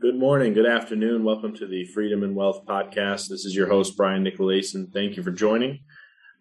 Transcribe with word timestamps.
Good 0.00 0.16
morning, 0.16 0.52
good 0.52 0.66
afternoon. 0.66 1.22
Welcome 1.22 1.54
to 1.56 1.66
the 1.66 1.84
Freedom 1.84 2.24
and 2.24 2.34
Wealth 2.34 2.64
Podcast. 2.66 3.28
This 3.28 3.44
is 3.44 3.54
your 3.54 3.68
host, 3.68 3.96
Bryan 3.96 4.24
Nicolaysen. 4.24 4.92
Thank 4.92 5.16
you 5.16 5.22
for 5.22 5.30
joining. 5.30 5.80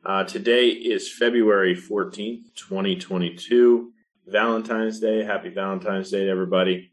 Uh, 0.04 0.24
today 0.24 0.70
is 0.70 1.14
February 1.14 1.76
14th, 1.76 2.56
2022, 2.56 3.92
Valentine's 4.26 5.00
Day. 5.00 5.24
Happy 5.24 5.50
Valentine's 5.50 6.10
Day 6.10 6.26
to 6.26 6.30
everybody. 6.30 6.92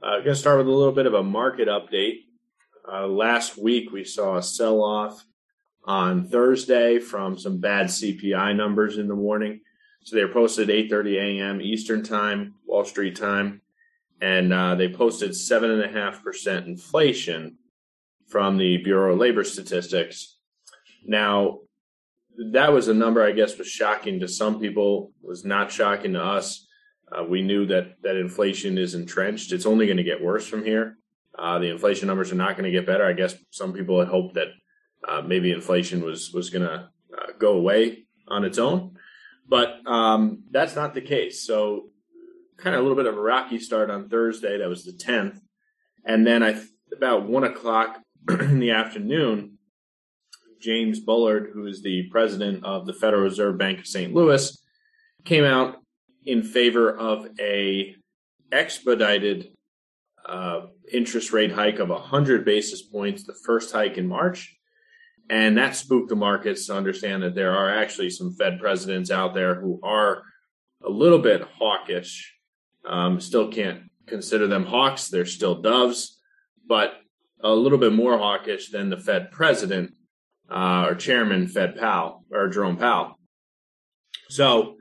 Uh, 0.00 0.06
I'm 0.06 0.22
going 0.22 0.34
to 0.34 0.36
start 0.36 0.58
with 0.58 0.68
a 0.68 0.70
little 0.70 0.92
bit 0.92 1.06
of 1.06 1.14
a 1.14 1.24
market 1.24 1.66
update. 1.66 2.26
Uh, 2.90 3.08
last 3.08 3.58
week, 3.58 3.90
we 3.90 4.04
saw 4.04 4.36
a 4.36 4.42
sell 4.44 4.80
off 4.82 5.24
on 5.84 6.28
Thursday 6.28 7.00
from 7.00 7.36
some 7.36 7.58
bad 7.58 7.86
CPI 7.86 8.54
numbers 8.54 8.98
in 8.98 9.08
the 9.08 9.16
morning. 9.16 9.60
So 10.04 10.14
they 10.14 10.24
were 10.24 10.32
posted 10.32 10.68
8:30 10.68 11.40
a.m. 11.40 11.60
Eastern 11.60 12.04
Time, 12.04 12.54
Wall 12.64 12.84
Street 12.84 13.16
time 13.16 13.60
and 14.20 14.52
uh, 14.52 14.74
they 14.74 14.88
posted 14.88 15.34
seven 15.34 15.70
and 15.70 15.82
a 15.82 15.88
half 15.88 16.22
percent 16.22 16.66
inflation 16.66 17.58
from 18.28 18.56
the 18.56 18.78
Bureau 18.78 19.12
of 19.12 19.18
Labor 19.18 19.44
Statistics. 19.44 20.38
Now, 21.04 21.60
that 22.52 22.72
was 22.72 22.88
a 22.88 22.94
number 22.94 23.24
I 23.24 23.32
guess 23.32 23.56
was 23.56 23.68
shocking 23.68 24.20
to 24.20 24.28
some 24.28 24.60
people. 24.60 25.12
Was 25.22 25.44
not 25.44 25.72
shocking 25.72 26.14
to 26.14 26.22
us. 26.22 26.66
Uh, 27.10 27.24
we 27.24 27.40
knew 27.42 27.66
that 27.66 28.02
that 28.02 28.16
inflation 28.16 28.78
is 28.78 28.94
entrenched. 28.94 29.52
It's 29.52 29.66
only 29.66 29.86
going 29.86 29.96
to 29.96 30.02
get 30.02 30.22
worse 30.22 30.46
from 30.46 30.64
here. 30.64 30.98
Uh, 31.38 31.58
the 31.58 31.70
inflation 31.70 32.08
numbers 32.08 32.32
are 32.32 32.36
not 32.36 32.56
going 32.56 32.64
to 32.64 32.70
get 32.70 32.86
better. 32.86 33.06
I 33.06 33.12
guess 33.12 33.34
some 33.50 33.72
people 33.72 33.98
had 34.00 34.08
hoped 34.08 34.34
that 34.34 34.48
uh, 35.06 35.22
maybe 35.22 35.52
inflation 35.52 36.02
was 36.02 36.32
was 36.32 36.50
going 36.50 36.66
to 36.66 36.88
uh, 37.16 37.32
go 37.38 37.52
away 37.52 38.06
on 38.28 38.44
its 38.44 38.58
own, 38.58 38.96
but 39.48 39.86
um, 39.86 40.42
that's 40.50 40.74
not 40.74 40.94
the 40.94 41.00
case. 41.00 41.46
So 41.46 41.90
kind 42.56 42.74
of 42.74 42.80
a 42.80 42.82
little 42.82 42.96
bit 42.96 43.06
of 43.06 43.16
a 43.16 43.20
rocky 43.20 43.58
start 43.58 43.90
on 43.90 44.08
Thursday. 44.08 44.58
That 44.58 44.68
was 44.68 44.84
the 44.84 44.92
10th. 44.92 45.38
And 46.04 46.26
then 46.26 46.42
I 46.42 46.60
about 46.96 47.28
one 47.28 47.44
o'clock 47.44 48.00
in 48.28 48.58
the 48.58 48.70
afternoon, 48.70 49.58
James 50.60 51.00
Bullard, 51.00 51.50
who 51.52 51.66
is 51.66 51.82
the 51.82 52.08
president 52.10 52.64
of 52.64 52.86
the 52.86 52.94
Federal 52.94 53.22
Reserve 53.22 53.58
Bank 53.58 53.80
of 53.80 53.86
St. 53.86 54.14
Louis, 54.14 54.56
came 55.24 55.44
out 55.44 55.76
in 56.24 56.42
favor 56.42 56.96
of 56.96 57.28
a 57.38 57.94
expedited 58.52 59.52
uh, 60.26 60.66
interest 60.92 61.32
rate 61.32 61.52
hike 61.52 61.78
of 61.78 61.88
100 61.88 62.44
basis 62.44 62.82
points, 62.82 63.24
the 63.24 63.36
first 63.44 63.72
hike 63.72 63.98
in 63.98 64.08
March. 64.08 64.56
And 65.28 65.58
that 65.58 65.74
spooked 65.74 66.08
the 66.08 66.16
markets 66.16 66.66
to 66.66 66.76
understand 66.76 67.22
that 67.22 67.34
there 67.34 67.52
are 67.52 67.70
actually 67.70 68.10
some 68.10 68.34
Fed 68.34 68.60
presidents 68.60 69.10
out 69.10 69.34
there 69.34 69.56
who 69.56 69.80
are 69.82 70.22
a 70.84 70.90
little 70.90 71.18
bit 71.18 71.42
hawkish 71.42 72.35
um, 72.86 73.20
still 73.20 73.50
can't 73.50 73.82
consider 74.06 74.46
them 74.46 74.66
hawks. 74.66 75.08
They're 75.08 75.26
still 75.26 75.60
doves, 75.60 76.18
but 76.66 76.94
a 77.42 77.50
little 77.50 77.78
bit 77.78 77.92
more 77.92 78.18
hawkish 78.18 78.70
than 78.70 78.90
the 78.90 78.96
Fed 78.96 79.30
president 79.30 79.92
uh, 80.50 80.86
or 80.88 80.94
chairman, 80.94 81.48
Fed 81.48 81.76
Powell 81.76 82.24
or 82.30 82.48
Jerome 82.48 82.76
Powell. 82.76 83.18
So 84.28 84.76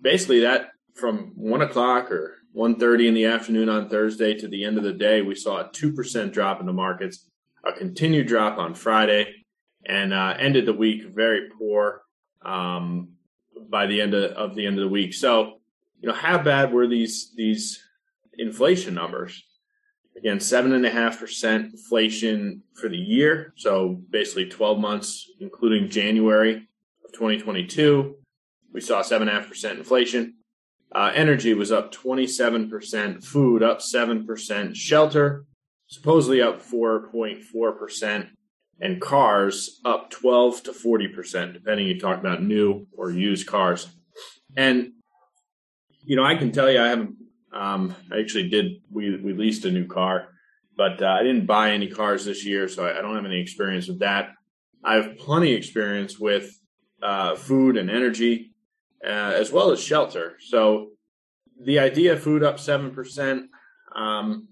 basically, 0.00 0.40
that 0.40 0.70
from 0.94 1.32
one 1.36 1.62
o'clock 1.62 2.10
or 2.10 2.38
1.30 2.56 3.08
in 3.08 3.14
the 3.14 3.26
afternoon 3.26 3.68
on 3.68 3.88
Thursday 3.88 4.34
to 4.34 4.48
the 4.48 4.64
end 4.64 4.78
of 4.78 4.84
the 4.84 4.92
day, 4.92 5.22
we 5.22 5.34
saw 5.34 5.60
a 5.60 5.68
2% 5.68 6.32
drop 6.32 6.60
in 6.60 6.66
the 6.66 6.72
markets, 6.72 7.28
a 7.64 7.72
continued 7.72 8.26
drop 8.26 8.58
on 8.58 8.74
Friday, 8.74 9.34
and 9.86 10.12
uh, 10.12 10.34
ended 10.38 10.66
the 10.66 10.72
week 10.72 11.04
very 11.14 11.48
poor 11.56 12.02
um, 12.44 13.10
by 13.68 13.86
the 13.86 14.00
end 14.00 14.14
of, 14.14 14.32
of, 14.32 14.54
the 14.54 14.66
end 14.66 14.78
of 14.78 14.82
the 14.82 14.88
week. 14.88 15.14
So 15.14 15.57
you 16.00 16.08
know, 16.08 16.14
how 16.14 16.38
bad 16.38 16.72
were 16.72 16.86
these 16.86 17.32
these 17.36 17.82
inflation 18.38 18.94
numbers? 18.94 19.42
Again, 20.16 20.40
seven 20.40 20.72
and 20.72 20.84
a 20.84 20.90
half 20.90 21.20
percent 21.20 21.72
inflation 21.72 22.62
for 22.74 22.88
the 22.88 22.96
year, 22.96 23.52
so 23.56 24.00
basically 24.10 24.46
12 24.46 24.80
months, 24.80 25.30
including 25.40 25.88
January 25.88 26.66
of 27.04 27.12
2022. 27.12 28.16
We 28.72 28.80
saw 28.80 29.02
seven 29.02 29.28
and 29.28 29.36
a 29.36 29.40
half 29.40 29.48
percent 29.48 29.78
inflation. 29.78 30.34
Uh, 30.92 31.12
energy 31.14 31.54
was 31.54 31.70
up 31.70 31.92
27%, 31.92 33.22
food 33.22 33.62
up 33.62 33.80
7%, 33.80 34.74
shelter 34.74 35.46
supposedly 35.88 36.40
up 36.40 36.62
4.4%, 36.62 38.28
and 38.80 39.00
cars 39.00 39.80
up 39.84 40.10
12 40.10 40.62
to 40.64 40.72
40%, 40.72 41.54
depending 41.54 41.88
you 41.88 41.98
talk 41.98 42.20
about 42.20 42.42
new 42.42 42.86
or 42.96 43.10
used 43.10 43.46
cars. 43.46 43.88
And 44.56 44.92
you 46.08 46.16
know, 46.16 46.24
I 46.24 46.36
can 46.36 46.52
tell 46.52 46.70
you, 46.70 46.80
I 46.80 46.88
haven't. 46.88 47.16
Um, 47.52 47.94
I 48.10 48.18
actually 48.18 48.48
did. 48.48 48.80
We 48.90 49.20
we 49.20 49.34
leased 49.34 49.66
a 49.66 49.70
new 49.70 49.86
car, 49.86 50.28
but 50.74 51.02
uh, 51.02 51.06
I 51.06 51.22
didn't 51.22 51.44
buy 51.44 51.72
any 51.72 51.86
cars 51.86 52.24
this 52.24 52.46
year, 52.46 52.66
so 52.66 52.86
I, 52.86 53.02
don't 53.02 53.14
have 53.14 53.26
any 53.26 53.40
experience 53.40 53.88
with 53.88 53.98
that. 53.98 54.30
I 54.82 54.94
have 54.94 55.18
plenty 55.18 55.52
of 55.52 55.58
experience 55.58 56.18
with 56.18 56.50
uh, 57.02 57.36
food 57.36 57.76
and 57.76 57.90
energy, 57.90 58.54
uh, 59.04 59.34
as 59.36 59.52
well 59.52 59.70
as 59.70 59.80
shelter. 59.80 60.36
So 60.40 60.92
the 61.62 61.78
idea 61.78 62.14
of 62.14 62.22
food 62.22 62.42
up 62.42 62.58
seven 62.58 62.90
percent. 62.90 63.50
Um, 63.94 64.48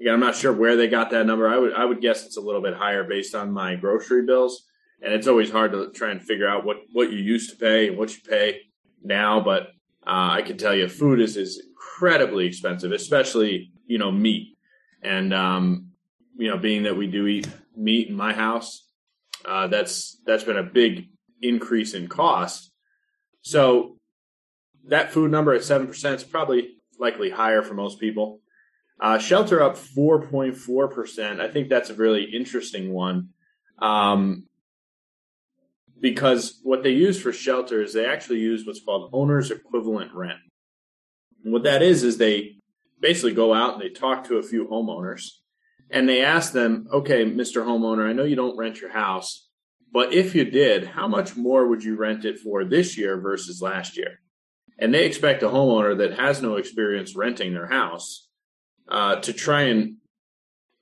again, 0.00 0.14
I'm 0.14 0.20
not 0.20 0.34
sure 0.34 0.52
where 0.52 0.74
they 0.74 0.88
got 0.88 1.10
that 1.10 1.24
number. 1.24 1.48
I 1.48 1.56
would 1.56 1.72
I 1.72 1.84
would 1.84 2.00
guess 2.00 2.26
it's 2.26 2.36
a 2.36 2.40
little 2.40 2.62
bit 2.62 2.74
higher 2.74 3.04
based 3.04 3.36
on 3.36 3.52
my 3.52 3.76
grocery 3.76 4.26
bills, 4.26 4.64
and 5.00 5.14
it's 5.14 5.28
always 5.28 5.52
hard 5.52 5.70
to 5.70 5.92
try 5.92 6.10
and 6.10 6.20
figure 6.20 6.48
out 6.48 6.64
what 6.64 6.78
what 6.92 7.12
you 7.12 7.18
used 7.18 7.50
to 7.50 7.56
pay 7.56 7.86
and 7.86 7.96
what 7.96 8.10
you 8.10 8.22
pay 8.28 8.62
now. 9.04 9.38
But 9.38 9.68
uh, 10.06 10.30
I 10.32 10.42
can 10.42 10.56
tell 10.56 10.74
you, 10.74 10.88
food 10.88 11.20
is 11.20 11.36
is 11.36 11.62
incredibly 11.68 12.46
expensive, 12.46 12.92
especially 12.92 13.72
you 13.86 13.98
know 13.98 14.10
meat. 14.10 14.56
And 15.02 15.32
um, 15.32 15.90
you 16.36 16.48
know, 16.48 16.58
being 16.58 16.84
that 16.84 16.96
we 16.96 17.06
do 17.06 17.26
eat 17.26 17.48
meat 17.76 18.08
in 18.08 18.14
my 18.14 18.32
house, 18.32 18.86
uh, 19.44 19.66
that's 19.66 20.20
that's 20.26 20.44
been 20.44 20.56
a 20.58 20.62
big 20.62 21.08
increase 21.42 21.94
in 21.94 22.08
cost. 22.08 22.72
So 23.42 23.96
that 24.88 25.12
food 25.12 25.30
number 25.30 25.52
at 25.54 25.64
seven 25.64 25.86
percent 25.86 26.16
is 26.16 26.24
probably 26.24 26.76
likely 26.98 27.30
higher 27.30 27.62
for 27.62 27.74
most 27.74 27.98
people. 28.00 28.40
Uh, 29.00 29.18
shelter 29.18 29.62
up 29.62 29.76
4.4%. 29.76 31.40
I 31.40 31.48
think 31.48 31.70
that's 31.70 31.88
a 31.88 31.94
really 31.94 32.24
interesting 32.24 32.92
one. 32.92 33.30
Um, 33.80 34.44
because 36.00 36.60
what 36.62 36.82
they 36.82 36.90
use 36.90 37.20
for 37.20 37.32
shelter 37.32 37.82
is 37.82 37.92
they 37.92 38.06
actually 38.06 38.40
use 38.40 38.66
what's 38.66 38.82
called 38.82 39.10
owner's 39.12 39.50
equivalent 39.50 40.12
rent. 40.14 40.38
And 41.44 41.52
what 41.52 41.64
that 41.64 41.82
is 41.82 42.02
is 42.02 42.16
they 42.16 42.56
basically 43.00 43.34
go 43.34 43.54
out 43.54 43.74
and 43.74 43.82
they 43.82 43.90
talk 43.90 44.24
to 44.24 44.36
a 44.36 44.42
few 44.42 44.66
homeowners 44.66 45.28
and 45.90 46.08
they 46.08 46.22
ask 46.22 46.52
them, 46.52 46.86
okay, 46.92 47.24
Mr. 47.24 47.64
Homeowner, 47.64 48.08
I 48.08 48.12
know 48.12 48.24
you 48.24 48.36
don't 48.36 48.56
rent 48.56 48.80
your 48.80 48.92
house, 48.92 49.48
but 49.92 50.12
if 50.12 50.34
you 50.34 50.44
did, 50.44 50.86
how 50.86 51.08
much 51.08 51.36
more 51.36 51.66
would 51.66 51.82
you 51.82 51.96
rent 51.96 52.24
it 52.24 52.38
for 52.38 52.64
this 52.64 52.96
year 52.96 53.18
versus 53.18 53.60
last 53.60 53.96
year? 53.96 54.20
And 54.78 54.94
they 54.94 55.04
expect 55.04 55.42
a 55.42 55.48
homeowner 55.48 55.98
that 55.98 56.18
has 56.18 56.40
no 56.40 56.56
experience 56.56 57.16
renting 57.16 57.52
their 57.52 57.66
house 57.66 58.28
uh, 58.88 59.16
to 59.16 59.32
try 59.32 59.62
and 59.62 59.96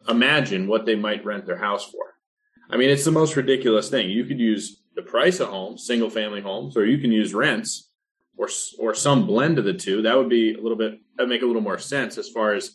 imagine 0.09 0.69
what 0.69 0.87
they 0.87 0.95
might 0.95 1.25
rent 1.25 1.47
their 1.47 1.59
house 1.59 1.91
for. 1.91 2.15
I 2.71 2.77
mean, 2.77 2.91
it's 2.91 3.05
the 3.05 3.11
most 3.11 3.37
ridiculous 3.37 3.89
thing. 3.89 4.11
You 4.11 4.25
could 4.25 4.39
use 4.39 4.83
the 4.95 5.03
price 5.03 5.41
of 5.41 5.49
homes, 5.49 5.87
single 5.87 6.11
family 6.11 6.41
homes, 6.41 6.77
or 6.77 6.85
you 6.85 6.99
can 6.99 7.13
use 7.13 7.35
rents 7.35 7.91
or 8.37 8.49
or 8.79 8.95
some 8.95 9.27
blend 9.27 9.59
of 9.59 9.65
the 9.65 9.75
two. 9.75 10.03
That 10.03 10.17
would 10.17 10.29
be 10.29 10.55
a 10.55 10.61
little 10.61 10.77
bit 10.77 11.01
that 11.17 11.29
make 11.29 11.43
a 11.43 11.47
little 11.47 11.63
more 11.63 11.79
sense 11.79 12.19
as 12.19 12.29
far 12.29 12.55
as 12.55 12.73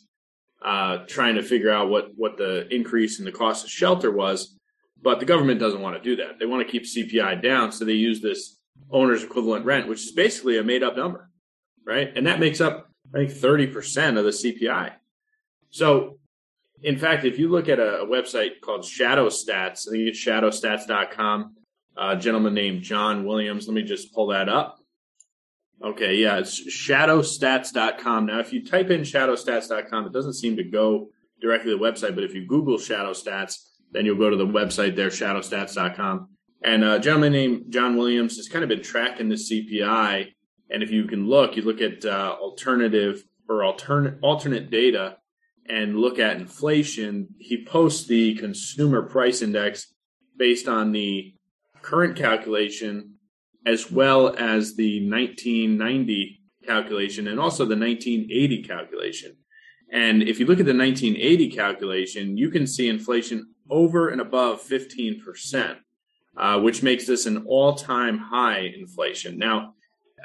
uh, 0.63 0.99
trying 1.07 1.35
to 1.35 1.43
figure 1.43 1.71
out 1.71 1.89
what 1.89 2.11
what 2.15 2.37
the 2.37 2.67
increase 2.73 3.19
in 3.19 3.25
the 3.25 3.31
cost 3.31 3.65
of 3.65 3.71
shelter 3.71 4.11
was. 4.11 4.57
But 5.01 5.19
the 5.19 5.25
government 5.25 5.59
doesn't 5.59 5.81
want 5.81 5.97
to 5.97 6.01
do 6.01 6.15
that. 6.17 6.39
They 6.39 6.45
want 6.45 6.65
to 6.65 6.71
keep 6.71 6.83
CPI 6.83 7.43
down, 7.43 7.71
so 7.71 7.83
they 7.83 7.93
use 7.93 8.21
this 8.21 8.57
owner's 8.89 9.23
equivalent 9.23 9.65
rent, 9.65 9.87
which 9.87 10.03
is 10.03 10.11
basically 10.13 10.57
a 10.57 10.63
made 10.63 10.81
up 10.81 10.95
number, 10.95 11.29
right? 11.85 12.11
And 12.15 12.25
that 12.27 12.39
makes 12.39 12.61
up 12.61 12.89
I 13.13 13.19
think 13.19 13.31
thirty 13.31 13.67
percent 13.67 14.17
of 14.17 14.23
the 14.23 14.31
CPI. 14.31 14.93
So 15.69 16.19
in 16.83 16.97
fact, 16.97 17.23
if 17.23 17.39
you 17.39 17.49
look 17.49 17.69
at 17.69 17.79
a, 17.79 18.05
website 18.05 18.59
called 18.61 18.85
Shadow 18.85 19.27
Stats, 19.29 19.87
I 19.87 19.91
think 19.91 20.09
it's 20.09 20.19
shadowstats.com, 20.19 21.55
a 21.97 22.17
gentleman 22.17 22.53
named 22.53 22.83
John 22.83 23.25
Williams. 23.25 23.67
Let 23.67 23.73
me 23.73 23.83
just 23.83 24.13
pull 24.13 24.27
that 24.27 24.49
up. 24.49 24.79
Okay, 25.81 26.15
yeah, 26.15 26.37
it's 26.37 26.59
shadowstats.com. 26.59 28.25
Now, 28.25 28.39
if 28.39 28.53
you 28.53 28.65
type 28.65 28.89
in 28.89 29.01
shadowstats.com, 29.01 30.07
it 30.07 30.13
doesn't 30.13 30.33
seem 30.33 30.57
to 30.57 30.63
go 30.63 31.09
directly 31.41 31.71
to 31.71 31.77
the 31.77 31.83
website, 31.83 32.15
but 32.15 32.23
if 32.23 32.33
you 32.33 32.45
Google 32.45 32.77
Shadow 32.77 33.11
Stats, 33.11 33.55
then 33.91 34.05
you'll 34.05 34.17
go 34.17 34.29
to 34.29 34.37
the 34.37 34.45
website 34.45 34.95
there, 34.95 35.09
shadowstats.com. 35.09 36.29
And 36.63 36.83
a 36.83 36.99
gentleman 36.99 37.33
named 37.33 37.65
John 37.69 37.97
Williams 37.97 38.37
has 38.37 38.47
kind 38.47 38.63
of 38.63 38.69
been 38.69 38.81
tracking 38.81 39.29
the 39.29 39.35
CPI. 39.35 40.33
And 40.69 40.83
if 40.83 40.91
you 40.91 41.05
can 41.05 41.27
look, 41.27 41.55
you 41.55 41.61
look 41.61 41.81
at 41.81 42.05
uh, 42.05 42.37
alternative 42.41 43.23
or 43.49 43.63
alternate 43.63 44.17
alternate 44.21 44.69
data 44.69 45.17
and 45.69 45.97
look 45.97 46.19
at 46.19 46.37
inflation. 46.37 47.29
He 47.39 47.65
posts 47.65 48.05
the 48.07 48.35
consumer 48.35 49.03
price 49.03 49.41
index 49.41 49.93
based 50.37 50.67
on 50.67 50.91
the 50.91 51.33
current 51.81 52.17
calculation 52.17 53.15
as 53.65 53.91
well 53.91 54.35
as 54.37 54.75
the 54.75 55.09
1990 55.09 56.41
calculation 56.65 57.27
and 57.27 57.39
also 57.39 57.65
the 57.65 57.77
1980 57.77 58.63
calculation. 58.63 59.37
And 59.91 60.23
if 60.23 60.39
you 60.39 60.45
look 60.45 60.59
at 60.59 60.65
the 60.65 60.75
1980 60.75 61.49
calculation, 61.51 62.37
you 62.37 62.49
can 62.49 62.65
see 62.65 62.89
inflation 62.89 63.53
over 63.69 64.09
and 64.09 64.19
above 64.19 64.61
15%, 64.61 65.77
uh, 66.35 66.59
which 66.59 66.83
makes 66.83 67.05
this 67.05 67.25
an 67.25 67.45
all 67.45 67.75
time 67.75 68.17
high 68.17 68.71
inflation. 68.75 69.37
Now, 69.37 69.75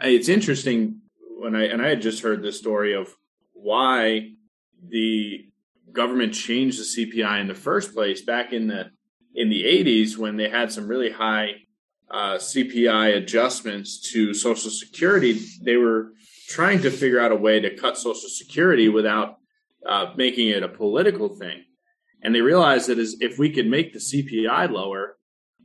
it's 0.02 0.28
interesting 0.28 1.00
when 1.38 1.54
I, 1.54 1.64
and 1.66 1.82
I 1.82 1.88
had 1.88 2.02
just 2.02 2.22
heard 2.22 2.42
this 2.42 2.58
story 2.58 2.94
of 2.94 3.14
why 3.52 4.32
the 4.86 5.46
government 5.92 6.34
changed 6.34 6.78
the 6.78 7.06
CPI 7.06 7.40
in 7.40 7.48
the 7.48 7.54
first 7.54 7.94
place 7.94 8.22
back 8.22 8.52
in 8.52 8.66
the 8.68 8.90
in 9.34 9.50
the 9.50 9.64
80s 9.64 10.16
when 10.16 10.36
they 10.36 10.48
had 10.48 10.72
some 10.72 10.88
really 10.88 11.10
high 11.10 11.52
uh, 12.10 12.34
CPI 12.34 13.16
adjustments 13.16 14.00
to 14.12 14.34
Social 14.34 14.70
Security. 14.70 15.40
They 15.62 15.76
were 15.76 16.12
trying 16.48 16.80
to 16.82 16.90
figure 16.90 17.20
out 17.20 17.30
a 17.30 17.36
way 17.36 17.60
to 17.60 17.76
cut 17.76 17.98
Social 17.98 18.28
Security 18.28 18.88
without 18.88 19.36
uh, 19.86 20.12
making 20.16 20.48
it 20.48 20.62
a 20.62 20.68
political 20.68 21.28
thing. 21.28 21.64
And 22.22 22.34
they 22.34 22.40
realized 22.40 22.88
that 22.88 22.98
as, 22.98 23.16
if 23.20 23.38
we 23.38 23.50
could 23.50 23.66
make 23.66 23.92
the 23.92 24.00
CPI 24.00 24.70
lower, 24.70 25.18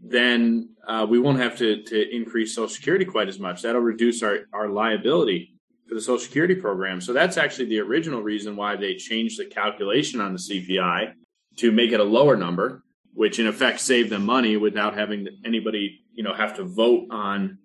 then 0.03 0.75
uh, 0.87 1.07
we 1.09 1.17
won't 1.17 1.39
have 1.39 1.57
to, 1.57 1.81
to 1.83 2.15
increase 2.15 2.53
Social 2.53 2.67
Security 2.67 3.05
quite 3.05 3.29
as 3.29 3.39
much. 3.39 3.61
That'll 3.61 3.81
reduce 3.81 4.21
our, 4.21 4.39
our 4.51 4.69
liability 4.69 5.52
for 5.87 5.95
the 5.95 6.01
Social 6.01 6.19
Security 6.19 6.55
program. 6.55 7.01
So 7.01 7.13
that's 7.13 7.37
actually 7.37 7.65
the 7.65 7.79
original 7.79 8.21
reason 8.21 8.55
why 8.55 8.75
they 8.75 8.95
changed 8.95 9.39
the 9.39 9.45
calculation 9.45 10.21
on 10.21 10.33
the 10.33 10.39
CPI 10.39 11.13
to 11.57 11.71
make 11.71 11.91
it 11.91 11.99
a 11.99 12.03
lower 12.03 12.35
number, 12.35 12.83
which 13.13 13.39
in 13.39 13.47
effect 13.47 13.79
saved 13.79 14.09
them 14.09 14.25
money 14.25 14.57
without 14.57 14.95
having 14.95 15.27
anybody, 15.45 16.01
you 16.13 16.23
know, 16.23 16.33
have 16.33 16.55
to 16.57 16.63
vote 16.63 17.07
on 17.11 17.59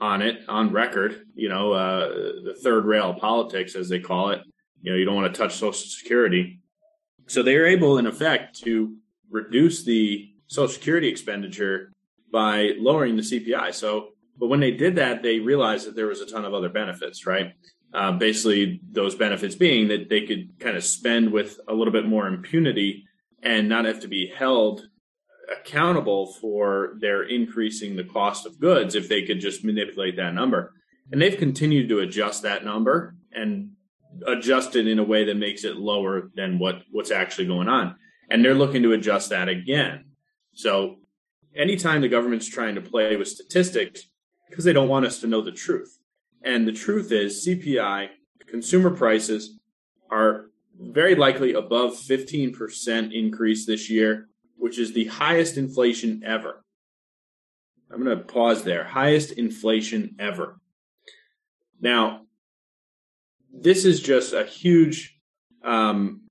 on 0.00 0.22
it 0.22 0.40
on 0.48 0.72
record. 0.72 1.26
You 1.34 1.48
know, 1.48 1.72
uh, 1.72 2.08
the 2.44 2.56
third 2.62 2.84
rail 2.84 3.14
politics, 3.14 3.74
as 3.74 3.88
they 3.88 4.00
call 4.00 4.30
it. 4.30 4.42
You 4.80 4.92
know, 4.92 4.98
you 4.98 5.04
don't 5.04 5.16
want 5.16 5.32
to 5.32 5.38
touch 5.38 5.54
Social 5.54 5.72
Security. 5.72 6.60
So 7.26 7.42
they 7.42 7.56
are 7.56 7.66
able, 7.66 7.98
in 7.98 8.06
effect, 8.06 8.60
to 8.62 8.96
reduce 9.30 9.84
the 9.84 10.30
Social 10.46 10.72
Security 10.72 11.08
expenditure 11.08 11.92
by 12.32 12.72
lowering 12.78 13.16
the 13.16 13.22
CPI. 13.22 13.74
So, 13.74 14.10
but 14.38 14.48
when 14.48 14.60
they 14.60 14.70
did 14.70 14.96
that, 14.96 15.22
they 15.22 15.40
realized 15.40 15.86
that 15.86 15.96
there 15.96 16.06
was 16.06 16.20
a 16.20 16.26
ton 16.26 16.44
of 16.44 16.54
other 16.54 16.68
benefits, 16.68 17.26
right? 17.26 17.52
Uh, 17.92 18.12
basically, 18.12 18.80
those 18.90 19.14
benefits 19.14 19.54
being 19.54 19.88
that 19.88 20.08
they 20.08 20.22
could 20.22 20.58
kind 20.60 20.76
of 20.76 20.84
spend 20.84 21.32
with 21.32 21.58
a 21.68 21.74
little 21.74 21.92
bit 21.92 22.06
more 22.06 22.26
impunity 22.26 23.04
and 23.42 23.68
not 23.68 23.84
have 23.84 24.00
to 24.00 24.08
be 24.08 24.26
held 24.26 24.86
accountable 25.50 26.34
for 26.34 26.96
their 27.00 27.22
increasing 27.22 27.96
the 27.96 28.04
cost 28.04 28.44
of 28.46 28.60
goods 28.60 28.94
if 28.94 29.08
they 29.08 29.22
could 29.22 29.40
just 29.40 29.64
manipulate 29.64 30.16
that 30.16 30.34
number. 30.34 30.74
And 31.10 31.22
they've 31.22 31.36
continued 31.36 31.88
to 31.88 32.00
adjust 32.00 32.42
that 32.42 32.64
number 32.64 33.16
and 33.32 33.70
adjust 34.26 34.76
it 34.76 34.86
in 34.86 34.98
a 34.98 35.04
way 35.04 35.24
that 35.24 35.36
makes 35.36 35.64
it 35.64 35.76
lower 35.76 36.30
than 36.34 36.58
what, 36.58 36.82
what's 36.90 37.10
actually 37.10 37.46
going 37.46 37.68
on. 37.68 37.96
And 38.30 38.44
they're 38.44 38.54
looking 38.54 38.82
to 38.82 38.92
adjust 38.92 39.30
that 39.30 39.48
again. 39.48 40.04
So 40.52 40.96
anytime 41.56 42.02
the 42.02 42.08
government's 42.08 42.48
trying 42.48 42.74
to 42.74 42.82
play 42.82 43.16
with 43.16 43.28
statistics, 43.28 44.02
because 44.48 44.64
they 44.64 44.72
don't 44.72 44.88
want 44.88 45.06
us 45.06 45.20
to 45.20 45.26
know 45.26 45.40
the 45.40 45.52
truth. 45.52 45.98
And 46.42 46.66
the 46.66 46.72
truth 46.72 47.12
is 47.12 47.46
CPI, 47.46 48.08
consumer 48.46 48.90
prices 48.90 49.58
are 50.10 50.46
very 50.80 51.14
likely 51.14 51.54
above 51.54 51.92
15% 51.94 53.12
increase 53.12 53.66
this 53.66 53.90
year, 53.90 54.28
which 54.56 54.78
is 54.78 54.92
the 54.92 55.06
highest 55.06 55.56
inflation 55.56 56.22
ever. 56.24 56.64
I'm 57.90 58.02
going 58.02 58.16
to 58.16 58.24
pause 58.24 58.64
there. 58.64 58.84
Highest 58.84 59.32
inflation 59.32 60.14
ever. 60.18 60.60
Now, 61.80 62.22
this 63.52 63.84
is 63.84 64.00
just 64.00 64.32
a 64.32 64.44
huge, 64.44 65.18
um, 65.64 66.22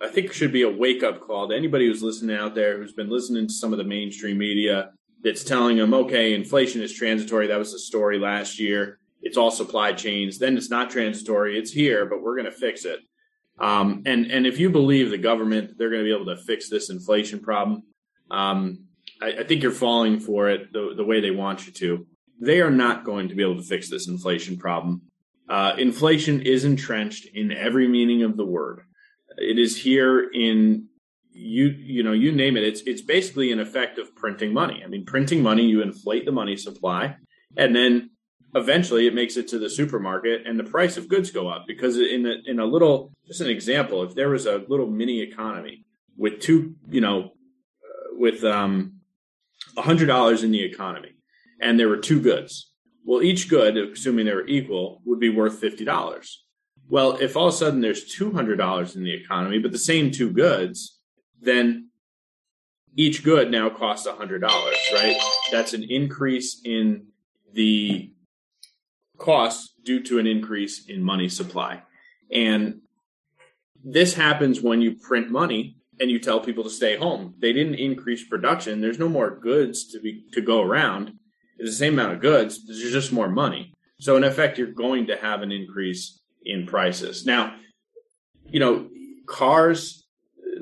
I 0.00 0.08
think 0.08 0.32
should 0.32 0.52
be 0.52 0.62
a 0.62 0.70
wake 0.70 1.02
up 1.02 1.20
call 1.20 1.48
to 1.48 1.56
anybody 1.56 1.86
who's 1.86 2.02
listening 2.02 2.36
out 2.36 2.54
there 2.54 2.76
who's 2.76 2.92
been 2.92 3.08
listening 3.08 3.46
to 3.46 3.52
some 3.52 3.72
of 3.72 3.78
the 3.78 3.84
mainstream 3.84 4.36
media 4.36 4.92
that's 5.22 5.44
telling 5.44 5.76
them, 5.76 5.94
okay, 5.94 6.34
inflation 6.34 6.82
is 6.82 6.92
transitory. 6.92 7.46
That 7.46 7.58
was 7.58 7.72
the 7.72 7.78
story 7.78 8.18
last 8.18 8.58
year. 8.58 8.98
It's 9.20 9.36
all 9.36 9.50
supply 9.50 9.92
chains. 9.92 10.38
Then 10.38 10.56
it's 10.56 10.70
not 10.70 10.90
transitory. 10.90 11.58
It's 11.58 11.70
here, 11.70 12.06
but 12.06 12.22
we're 12.22 12.36
going 12.36 12.50
to 12.50 12.58
fix 12.58 12.84
it. 12.84 13.00
Um, 13.58 14.02
and 14.06 14.26
and 14.26 14.46
if 14.46 14.58
you 14.58 14.70
believe 14.70 15.10
the 15.10 15.18
government, 15.18 15.78
they're 15.78 15.90
going 15.90 16.02
to 16.02 16.08
be 16.08 16.14
able 16.14 16.34
to 16.34 16.42
fix 16.42 16.68
this 16.68 16.90
inflation 16.90 17.38
problem. 17.40 17.84
Um, 18.30 18.86
I, 19.20 19.32
I, 19.40 19.44
think 19.44 19.62
you're 19.62 19.70
falling 19.70 20.18
for 20.18 20.48
it 20.48 20.72
the, 20.72 20.94
the 20.96 21.04
way 21.04 21.20
they 21.20 21.30
want 21.30 21.66
you 21.66 21.72
to. 21.74 22.06
They 22.40 22.60
are 22.60 22.70
not 22.70 23.04
going 23.04 23.28
to 23.28 23.34
be 23.34 23.42
able 23.42 23.56
to 23.56 23.62
fix 23.62 23.90
this 23.90 24.08
inflation 24.08 24.56
problem. 24.56 25.02
Uh, 25.48 25.74
inflation 25.76 26.40
is 26.40 26.64
entrenched 26.64 27.26
in 27.34 27.52
every 27.52 27.86
meaning 27.86 28.22
of 28.22 28.36
the 28.36 28.44
word. 28.44 28.80
It 29.36 29.58
is 29.58 29.76
here 29.76 30.30
in 30.32 30.88
you 31.32 31.68
you 31.68 32.02
know 32.02 32.12
you 32.12 32.32
name 32.32 32.56
it. 32.56 32.64
It's 32.64 32.82
it's 32.82 33.02
basically 33.02 33.52
an 33.52 33.60
effect 33.60 33.98
of 33.98 34.14
printing 34.14 34.52
money. 34.52 34.82
I 34.84 34.88
mean, 34.88 35.04
printing 35.04 35.42
money, 35.42 35.64
you 35.64 35.82
inflate 35.82 36.24
the 36.24 36.32
money 36.32 36.56
supply, 36.56 37.16
and 37.56 37.74
then 37.74 38.10
eventually 38.54 39.06
it 39.06 39.14
makes 39.14 39.36
it 39.36 39.48
to 39.48 39.58
the 39.58 39.70
supermarket, 39.70 40.46
and 40.46 40.58
the 40.58 40.64
price 40.64 40.96
of 40.96 41.08
goods 41.08 41.30
go 41.30 41.48
up 41.48 41.66
because 41.66 41.98
in 41.98 42.26
a, 42.26 42.34
in 42.46 42.58
a 42.58 42.66
little 42.66 43.12
just 43.26 43.40
an 43.40 43.50
example, 43.50 44.02
if 44.02 44.14
there 44.14 44.30
was 44.30 44.46
a 44.46 44.64
little 44.68 44.86
mini 44.86 45.20
economy 45.20 45.84
with 46.16 46.40
two 46.40 46.74
you 46.90 47.00
know 47.00 47.32
with 48.12 48.44
um 48.44 48.94
a 49.76 49.82
hundred 49.82 50.06
dollars 50.06 50.42
in 50.42 50.50
the 50.50 50.62
economy, 50.62 51.12
and 51.60 51.78
there 51.78 51.88
were 51.88 51.96
two 51.96 52.20
goods 52.20 52.72
well, 53.04 53.22
each 53.22 53.48
good, 53.48 53.76
assuming 53.76 54.26
they 54.26 54.34
were 54.34 54.46
equal, 54.46 55.02
would 55.04 55.20
be 55.20 55.28
worth 55.28 55.60
$50. 55.60 56.36
Well, 56.88 57.16
if 57.16 57.36
all 57.36 57.48
of 57.48 57.54
a 57.54 57.56
sudden 57.56 57.80
there's 57.80 58.14
$200 58.14 58.96
in 58.96 59.04
the 59.04 59.14
economy, 59.14 59.58
but 59.58 59.72
the 59.72 59.78
same 59.78 60.10
two 60.10 60.30
goods, 60.30 61.00
then 61.42 61.90
each 62.96 63.24
good 63.24 63.50
now 63.50 63.70
costs 63.70 64.06
$100, 64.06 64.42
right? 64.92 65.16
That's 65.50 65.72
an 65.72 65.84
increase 65.84 66.60
in 66.64 67.06
the 67.52 68.12
cost 69.18 69.74
due 69.84 70.02
to 70.02 70.18
an 70.18 70.26
increase 70.26 70.86
in 70.86 71.02
money 71.02 71.28
supply. 71.28 71.82
And 72.30 72.80
this 73.84 74.14
happens 74.14 74.60
when 74.60 74.80
you 74.80 74.94
print 74.94 75.30
money 75.30 75.76
and 76.00 76.10
you 76.10 76.18
tell 76.18 76.40
people 76.40 76.64
to 76.64 76.70
stay 76.70 76.96
home. 76.96 77.34
They 77.38 77.52
didn't 77.52 77.74
increase 77.76 78.26
production. 78.26 78.80
There's 78.80 78.98
no 78.98 79.08
more 79.08 79.38
goods 79.38 79.90
to 79.92 80.00
be 80.00 80.24
to 80.32 80.40
go 80.40 80.62
around 80.62 81.12
It's 81.58 81.70
the 81.70 81.76
same 81.76 81.94
amount 81.94 82.14
of 82.14 82.20
goods, 82.20 82.66
there's 82.66 82.92
just 82.92 83.12
more 83.12 83.28
money. 83.28 83.74
So 84.00 84.16
in 84.16 84.24
effect, 84.24 84.58
you're 84.58 84.68
going 84.68 85.06
to 85.06 85.16
have 85.16 85.42
an 85.42 85.52
increase 85.52 86.20
in 86.44 86.66
prices. 86.66 87.24
Now, 87.24 87.56
you 88.46 88.58
know, 88.58 88.88
cars, 89.26 90.01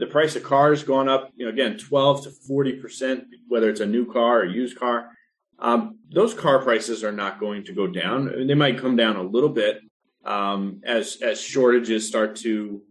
the 0.01 0.07
price 0.07 0.35
of 0.35 0.43
cars 0.43 0.83
going 0.83 1.09
up, 1.09 1.31
you 1.37 1.45
know, 1.45 1.53
again, 1.53 1.77
12 1.79 2.25
to 2.25 2.31
40%, 2.51 3.23
whether 3.49 3.69
it's 3.69 3.81
a 3.81 3.87
new 3.87 4.11
car 4.11 4.41
or 4.41 4.45
used 4.47 4.79
car. 4.79 5.11
Um, 5.59 5.99
those 6.11 6.33
car 6.33 6.61
prices 6.63 7.05
are 7.05 7.13
not 7.13 7.39
going 7.39 7.65
to 7.65 7.75
go 7.75 7.87
down. 7.87 8.47
They 8.47 8.55
might 8.55 8.79
come 8.79 8.97
down 8.97 9.17
a 9.17 9.23
little 9.23 9.51
bit 9.51 9.81
um, 10.25 10.81
as 10.85 11.19
as 11.23 11.41
shortages 11.41 12.09
start 12.09 12.37
to 12.37 12.83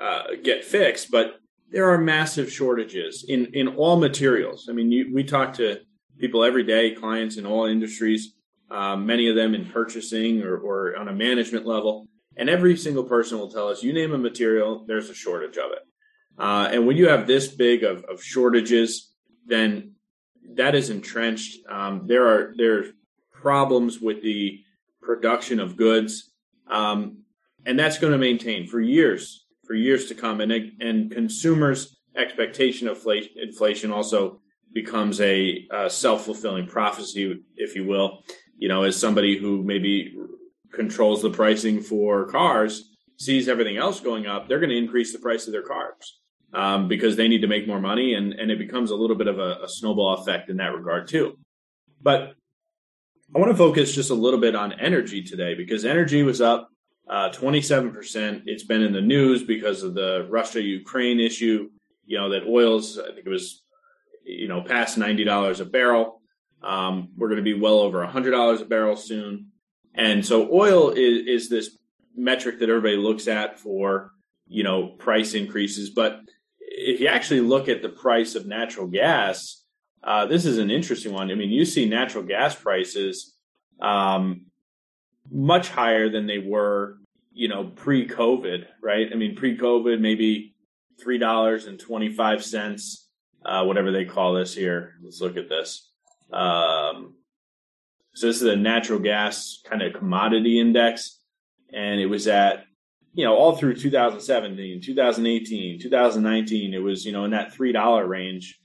uh, 0.00 0.22
get 0.42 0.64
fixed, 0.64 1.10
but 1.10 1.36
there 1.70 1.90
are 1.90 1.98
massive 1.98 2.50
shortages 2.50 3.26
in 3.28 3.46
in 3.52 3.68
all 3.68 3.96
materials. 3.96 4.66
I 4.70 4.72
mean, 4.72 4.90
you, 4.90 5.12
we 5.14 5.22
talk 5.22 5.52
to 5.54 5.80
people 6.18 6.44
every 6.44 6.64
day, 6.64 6.92
clients 6.92 7.36
in 7.36 7.44
all 7.44 7.66
industries, 7.66 8.34
um, 8.70 9.04
many 9.04 9.28
of 9.28 9.36
them 9.36 9.54
in 9.54 9.66
purchasing 9.66 10.42
or, 10.42 10.56
or 10.56 10.96
on 10.96 11.08
a 11.08 11.12
management 11.12 11.66
level. 11.66 12.06
And 12.36 12.48
every 12.48 12.76
single 12.76 13.04
person 13.04 13.38
will 13.38 13.50
tell 13.50 13.68
us, 13.68 13.82
you 13.82 13.92
name 13.92 14.12
a 14.12 14.18
material, 14.18 14.84
there's 14.86 15.10
a 15.10 15.14
shortage 15.14 15.56
of 15.56 15.70
it. 15.72 15.82
Uh, 16.38 16.68
and 16.72 16.86
when 16.86 16.96
you 16.96 17.08
have 17.08 17.26
this 17.26 17.48
big 17.48 17.84
of, 17.84 18.04
of 18.04 18.22
shortages, 18.22 19.12
then 19.46 19.92
that 20.54 20.74
is 20.74 20.90
entrenched. 20.90 21.58
Um, 21.68 22.06
there 22.06 22.26
are 22.26 22.54
there's 22.56 22.92
problems 23.32 24.00
with 24.00 24.22
the 24.22 24.60
production 25.00 25.60
of 25.60 25.76
goods, 25.76 26.32
um, 26.68 27.18
and 27.66 27.78
that's 27.78 27.98
going 27.98 28.12
to 28.12 28.18
maintain 28.18 28.66
for 28.66 28.80
years, 28.80 29.46
for 29.66 29.74
years 29.74 30.06
to 30.06 30.14
come. 30.14 30.40
And 30.40 30.52
and 30.80 31.10
consumers' 31.10 31.96
expectation 32.16 32.88
of 32.88 33.06
inflation 33.36 33.92
also 33.92 34.40
becomes 34.72 35.20
a, 35.20 35.66
a 35.70 35.88
self 35.88 36.24
fulfilling 36.24 36.66
prophecy, 36.66 37.42
if 37.56 37.76
you 37.76 37.86
will. 37.86 38.22
You 38.56 38.68
know, 38.68 38.82
as 38.82 38.98
somebody 38.98 39.38
who 39.38 39.62
maybe 39.62 40.16
controls 40.72 41.22
the 41.22 41.30
pricing 41.30 41.80
for 41.80 42.26
cars 42.26 42.90
sees 43.16 43.48
everything 43.48 43.76
else 43.76 44.00
going 44.00 44.26
up, 44.26 44.48
they're 44.48 44.58
going 44.58 44.70
to 44.70 44.76
increase 44.76 45.12
the 45.12 45.20
price 45.20 45.46
of 45.46 45.52
their 45.52 45.62
cars 45.62 46.18
um, 46.54 46.88
because 46.88 47.16
they 47.16 47.28
need 47.28 47.42
to 47.42 47.48
make 47.48 47.66
more 47.66 47.80
money, 47.80 48.14
and 48.14 48.32
and 48.32 48.50
it 48.50 48.58
becomes 48.58 48.90
a 48.90 48.96
little 48.96 49.16
bit 49.16 49.26
of 49.26 49.38
a, 49.38 49.58
a 49.64 49.68
snowball 49.68 50.14
effect 50.14 50.50
in 50.50 50.56
that 50.58 50.74
regard 50.74 51.08
too. 51.08 51.38
But 52.00 52.34
I 53.34 53.38
want 53.38 53.50
to 53.50 53.56
focus 53.56 53.94
just 53.94 54.10
a 54.10 54.14
little 54.14 54.40
bit 54.40 54.54
on 54.54 54.72
energy 54.72 55.22
today 55.22 55.54
because 55.54 55.84
energy 55.84 56.22
was 56.22 56.40
up 56.40 56.68
uh, 57.08 57.30
27%. 57.30 58.42
It's 58.46 58.64
been 58.64 58.82
in 58.82 58.92
the 58.92 59.00
news 59.00 59.42
because 59.42 59.82
of 59.82 59.94
the 59.94 60.26
Russia 60.30 60.62
Ukraine 60.62 61.18
issue. 61.18 61.70
You 62.06 62.18
know, 62.18 62.30
that 62.30 62.46
oil's, 62.46 62.98
I 62.98 63.06
think 63.06 63.26
it 63.26 63.30
was 63.30 63.62
you 64.24 64.48
know, 64.48 64.62
past 64.62 64.98
$90 64.98 65.60
a 65.60 65.64
barrel. 65.64 66.20
Um, 66.62 67.08
we're 67.16 67.28
going 67.28 67.38
to 67.38 67.42
be 67.42 67.58
well 67.58 67.80
over 67.80 68.06
$100 68.06 68.60
a 68.60 68.64
barrel 68.64 68.96
soon. 68.96 69.48
And 69.94 70.24
so 70.24 70.48
oil 70.52 70.90
is, 70.90 71.26
is 71.26 71.48
this 71.48 71.78
metric 72.16 72.60
that 72.60 72.68
everybody 72.68 72.96
looks 72.96 73.28
at 73.28 73.58
for 73.58 74.12
you 74.46 74.62
know, 74.62 74.88
price 74.88 75.34
increases. 75.34 75.90
But 75.90 76.20
if 76.92 77.00
you 77.00 77.08
actually 77.08 77.40
look 77.40 77.68
at 77.68 77.82
the 77.82 77.88
price 77.88 78.34
of 78.34 78.46
natural 78.46 78.86
gas, 78.86 79.64
uh, 80.02 80.26
this 80.26 80.44
is 80.44 80.58
an 80.58 80.70
interesting 80.70 81.12
one. 81.12 81.30
I 81.30 81.34
mean, 81.34 81.50
you 81.50 81.64
see 81.64 81.86
natural 81.88 82.24
gas 82.24 82.54
prices 82.54 83.34
um, 83.80 84.46
much 85.30 85.68
higher 85.70 86.08
than 86.10 86.26
they 86.26 86.38
were, 86.38 86.98
you 87.32 87.48
know, 87.48 87.64
pre-COVID, 87.64 88.66
right? 88.82 89.08
I 89.12 89.16
mean, 89.16 89.34
pre-COVID, 89.34 90.00
maybe 90.00 90.54
three 91.02 91.18
dollars 91.18 91.66
and 91.66 91.78
twenty-five 91.78 92.44
cents, 92.44 93.08
uh, 93.44 93.64
whatever 93.64 93.90
they 93.90 94.04
call 94.04 94.34
this 94.34 94.54
here. 94.54 94.94
Let's 95.02 95.20
look 95.20 95.36
at 95.36 95.48
this. 95.48 95.90
Um, 96.32 97.14
so 98.14 98.26
this 98.28 98.42
is 98.42 98.48
a 98.48 98.56
natural 98.56 99.00
gas 99.00 99.60
kind 99.68 99.82
of 99.82 99.94
commodity 99.94 100.60
index, 100.60 101.20
and 101.72 102.00
it 102.00 102.06
was 102.06 102.28
at 102.28 102.66
you 103.14 103.24
know 103.24 103.36
all 103.36 103.56
through 103.56 103.76
2017, 103.76 104.82
2018, 104.82 105.80
2019. 105.80 106.74
It 106.74 106.78
was 106.78 107.04
you 107.06 107.12
know 107.12 107.24
in 107.24 107.30
that 107.30 107.52
three 107.52 107.72
dollar 107.72 108.06
range, 108.06 108.60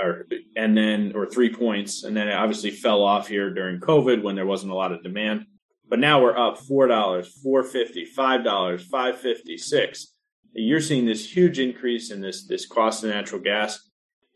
or 0.00 0.26
and 0.56 0.76
then 0.76 1.12
or 1.14 1.26
three 1.26 1.52
points, 1.52 2.04
and 2.04 2.16
then 2.16 2.28
it 2.28 2.34
obviously 2.34 2.70
fell 2.70 3.02
off 3.02 3.28
here 3.28 3.52
during 3.52 3.80
COVID 3.80 4.22
when 4.22 4.36
there 4.36 4.46
wasn't 4.46 4.72
a 4.72 4.76
lot 4.76 4.92
of 4.92 5.02
demand. 5.02 5.46
But 5.88 5.98
now 5.98 6.22
we're 6.22 6.36
up 6.36 6.58
four 6.58 6.86
dollars, 6.86 7.28
four 7.42 7.64
fifty, 7.64 8.04
five 8.04 8.44
dollars, 8.44 8.84
five 8.84 9.18
fifty, 9.18 9.58
six. 9.58 10.14
You're 10.54 10.80
seeing 10.80 11.04
this 11.04 11.36
huge 11.36 11.58
increase 11.58 12.10
in 12.10 12.20
this 12.20 12.46
this 12.46 12.66
cost 12.66 13.02
of 13.02 13.10
natural 13.10 13.40
gas, 13.40 13.80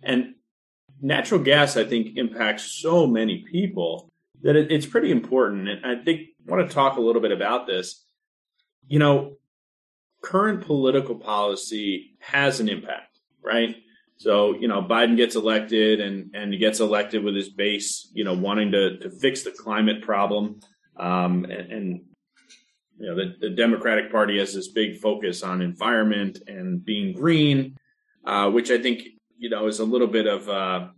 and 0.02 0.34
natural 1.00 1.40
gas 1.40 1.76
I 1.76 1.84
think 1.84 2.16
impacts 2.16 2.80
so 2.80 3.06
many 3.06 3.44
people 3.50 4.08
that 4.42 4.56
it, 4.56 4.72
it's 4.72 4.86
pretty 4.86 5.10
important. 5.10 5.68
And 5.68 5.86
I 5.86 6.02
think 6.02 6.20
I 6.48 6.50
want 6.50 6.68
to 6.68 6.74
talk 6.74 6.96
a 6.96 7.00
little 7.00 7.22
bit 7.22 7.32
about 7.32 7.66
this. 7.66 8.04
You 8.92 8.98
know, 8.98 9.14
current 10.20 10.60
political 10.66 11.16
policy 11.16 11.90
has 12.20 12.60
an 12.60 12.68
impact, 12.68 13.18
right? 13.42 13.74
So, 14.18 14.32
you 14.54 14.68
know, 14.68 14.82
Biden 14.82 15.16
gets 15.16 15.34
elected 15.34 16.00
and, 16.00 16.16
and 16.34 16.52
he 16.52 16.58
gets 16.58 16.78
elected 16.78 17.24
with 17.24 17.34
his 17.34 17.48
base, 17.48 18.10
you 18.12 18.24
know, 18.24 18.34
wanting 18.34 18.70
to, 18.72 18.98
to 18.98 19.08
fix 19.10 19.42
the 19.42 19.50
climate 19.50 20.02
problem. 20.02 20.60
Um, 20.96 21.44
and, 21.44 21.72
and, 21.76 21.86
you 22.98 23.06
know, 23.06 23.16
the, 23.16 23.34
the 23.40 23.50
Democratic 23.64 24.12
Party 24.12 24.38
has 24.38 24.54
this 24.54 24.68
big 24.68 24.98
focus 24.98 25.42
on 25.42 25.62
environment 25.62 26.34
and 26.46 26.84
being 26.84 27.14
green, 27.14 27.76
uh, 28.26 28.50
which 28.50 28.70
I 28.70 28.78
think, 28.78 28.98
you 29.38 29.48
know, 29.48 29.66
is 29.66 29.80
a 29.80 29.84
little 29.92 30.12
bit 30.18 30.26
of, 30.26 30.48
uh, 30.48 30.88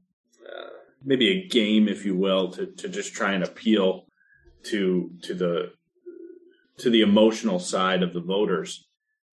maybe 1.04 1.28
a 1.30 1.48
game, 1.48 1.86
if 1.88 2.04
you 2.04 2.16
will, 2.16 2.50
to 2.50 2.66
to 2.66 2.88
just 2.88 3.12
try 3.12 3.32
and 3.32 3.44
appeal 3.44 4.06
to 4.64 5.10
to 5.22 5.34
the 5.34 5.72
to 6.78 6.90
the 6.90 7.02
emotional 7.02 7.58
side 7.58 8.02
of 8.02 8.12
the 8.12 8.20
voters. 8.20 8.86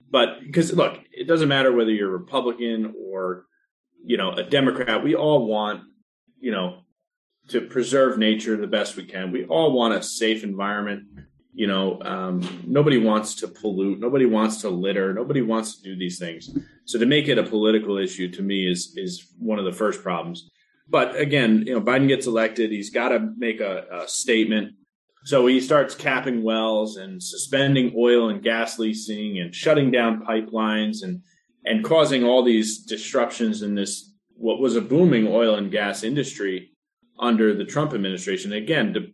But 0.10 0.42
because 0.42 0.74
look, 0.74 1.00
it 1.12 1.28
doesn't 1.28 1.48
matter 1.48 1.72
whether 1.72 1.92
you're 1.92 2.10
Republican 2.10 2.94
or 3.00 3.46
you 4.04 4.18
know 4.18 4.32
a 4.32 4.44
Democrat. 4.44 5.04
We 5.04 5.16
all 5.16 5.48
want 5.48 5.84
you 6.40 6.52
know 6.52 6.80
to 7.50 7.62
preserve 7.62 8.18
nature 8.18 8.58
the 8.58 8.68
best 8.68 8.96
we 8.96 9.06
can. 9.06 9.32
We 9.32 9.46
all 9.46 9.72
want 9.72 9.94
a 9.94 10.04
safe 10.04 10.44
environment. 10.44 11.06
You 11.54 11.68
know, 11.68 12.02
um, 12.02 12.64
nobody 12.66 12.98
wants 12.98 13.36
to 13.36 13.48
pollute. 13.48 14.00
Nobody 14.00 14.26
wants 14.26 14.62
to 14.62 14.70
litter. 14.70 15.14
Nobody 15.14 15.42
wants 15.42 15.78
to 15.78 15.84
do 15.84 15.98
these 15.98 16.18
things. 16.18 16.50
So 16.86 16.98
to 17.00 17.06
make 17.06 17.28
it 17.28 17.38
a 17.38 17.44
political 17.44 17.98
issue 17.98 18.30
to 18.32 18.42
me 18.42 18.70
is 18.70 18.94
is 18.98 19.34
one 19.40 19.60
of 19.60 19.66
the 19.66 19.74
first 19.74 20.04
problems. 20.04 20.50
But 20.90 21.16
again, 21.16 21.64
you 21.66 21.74
know, 21.74 21.82
Biden 21.82 22.10
gets 22.10 22.28
elected, 22.28 22.70
he's 22.70 22.90
got 22.90 23.10
to 23.10 23.34
make 23.38 23.62
a, 23.62 23.86
a 23.92 24.08
statement. 24.10 24.74
So 25.24 25.46
he 25.46 25.62
starts 25.62 25.94
capping 25.94 26.44
wells 26.44 26.98
and 26.98 27.22
suspending 27.22 27.94
oil 27.96 28.30
and 28.30 28.42
gas 28.42 28.80
leasing 28.80 29.40
and 29.40 29.54
shutting 29.54 29.92
down 29.92 30.26
pipelines 30.26 31.04
and 31.04 31.22
and 31.64 31.84
causing 31.84 32.24
all 32.24 32.44
these 32.44 32.80
disruptions 32.80 33.62
in 33.62 33.76
this 33.76 34.12
what 34.36 34.60
was 34.60 34.76
a 34.76 34.82
booming 34.82 35.28
oil 35.28 35.56
and 35.56 35.72
gas 35.72 36.04
industry 36.04 36.72
under 37.20 37.54
the 37.54 37.66
Trump 37.66 37.94
administration. 37.94 38.52
Again, 38.54 38.94
the 38.94 39.14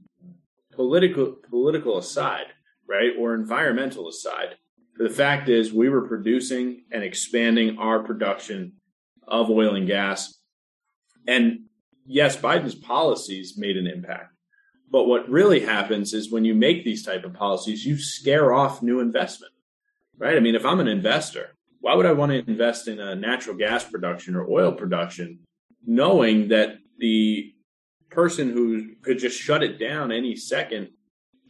political 0.74 1.36
political 1.50 1.98
aside, 1.98 2.48
right, 2.88 3.12
or 3.20 3.36
environmental 3.36 4.08
aside, 4.08 4.56
the 4.98 5.10
fact 5.10 5.50
is 5.50 5.74
we 5.74 5.90
were 5.90 6.08
producing 6.08 6.86
and 6.92 7.04
expanding 7.04 7.78
our 7.78 8.00
production 8.00 8.74
of 9.28 9.50
oil 9.50 9.76
and 9.76 9.88
gas, 9.88 10.40
and 11.28 11.66
yes, 12.06 12.38
Biden's 12.38 12.76
policies 12.76 13.56
made 13.58 13.76
an 13.76 13.88
impact. 13.88 14.37
But 14.89 15.06
what 15.06 15.29
really 15.29 15.60
happens 15.60 16.13
is 16.13 16.32
when 16.32 16.46
you 16.46 16.56
make 16.56 16.84
these 16.84 17.03
type 17.03 17.25
of 17.25 17.34
policies, 17.34 17.86
you 17.86 17.98
scare 17.98 18.53
off 18.53 18.82
new 18.82 19.00
investment, 19.00 19.53
right? 20.17 20.38
I 20.38 20.39
mean, 20.39 20.56
if 20.56 20.65
I'm 20.65 20.79
an 20.79 20.88
investor, 20.88 21.56
why 21.82 21.94
would 21.94 22.06
I 22.06 22.13
want 22.13 22.32
to 22.32 22.50
invest 22.50 22.88
in 22.88 23.00
a 23.00 23.15
natural 23.15 23.56
gas 23.56 23.84
production 23.84 24.36
or 24.36 24.50
oil 24.50 24.72
production, 24.72 25.39
knowing 25.86 26.50
that 26.50 26.77
the 26.98 27.53
person 28.10 28.51
who 28.51 28.96
could 29.01 29.20
just 29.20 29.39
shut 29.39 29.63
it 29.63 29.77
down 29.77 30.12
any 30.12 30.36
second 30.36 30.89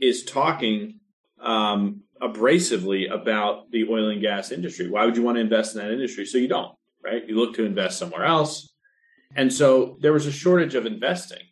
is 0.02 0.24
talking 0.24 1.00
um, 1.40 2.02
abrasively 2.22 3.12
about 3.12 3.70
the 3.72 3.88
oil 3.90 4.10
and 4.10 4.22
gas 4.22 4.52
industry? 4.52 4.90
Why 4.90 5.06
would 5.06 5.16
you 5.16 5.24
want 5.24 5.36
to 5.36 5.42
invest 5.42 5.76
in 5.76 5.82
that 5.82 5.92
industry? 5.92 6.26
So 6.26 6.40
you 6.40 6.48
don't, 6.48 6.76
right? 7.04 7.28
You 7.28 7.36
look 7.36 7.56
to 7.56 7.66
invest 7.66 8.00
somewhere 8.00 8.26
else. 8.26 8.74
And 9.36 9.54
so 9.54 9.98
there 10.02 10.14
was 10.14 10.26
a 10.26 10.32
shortage 10.32 10.76
of 10.76 10.86
investing. 10.86 11.44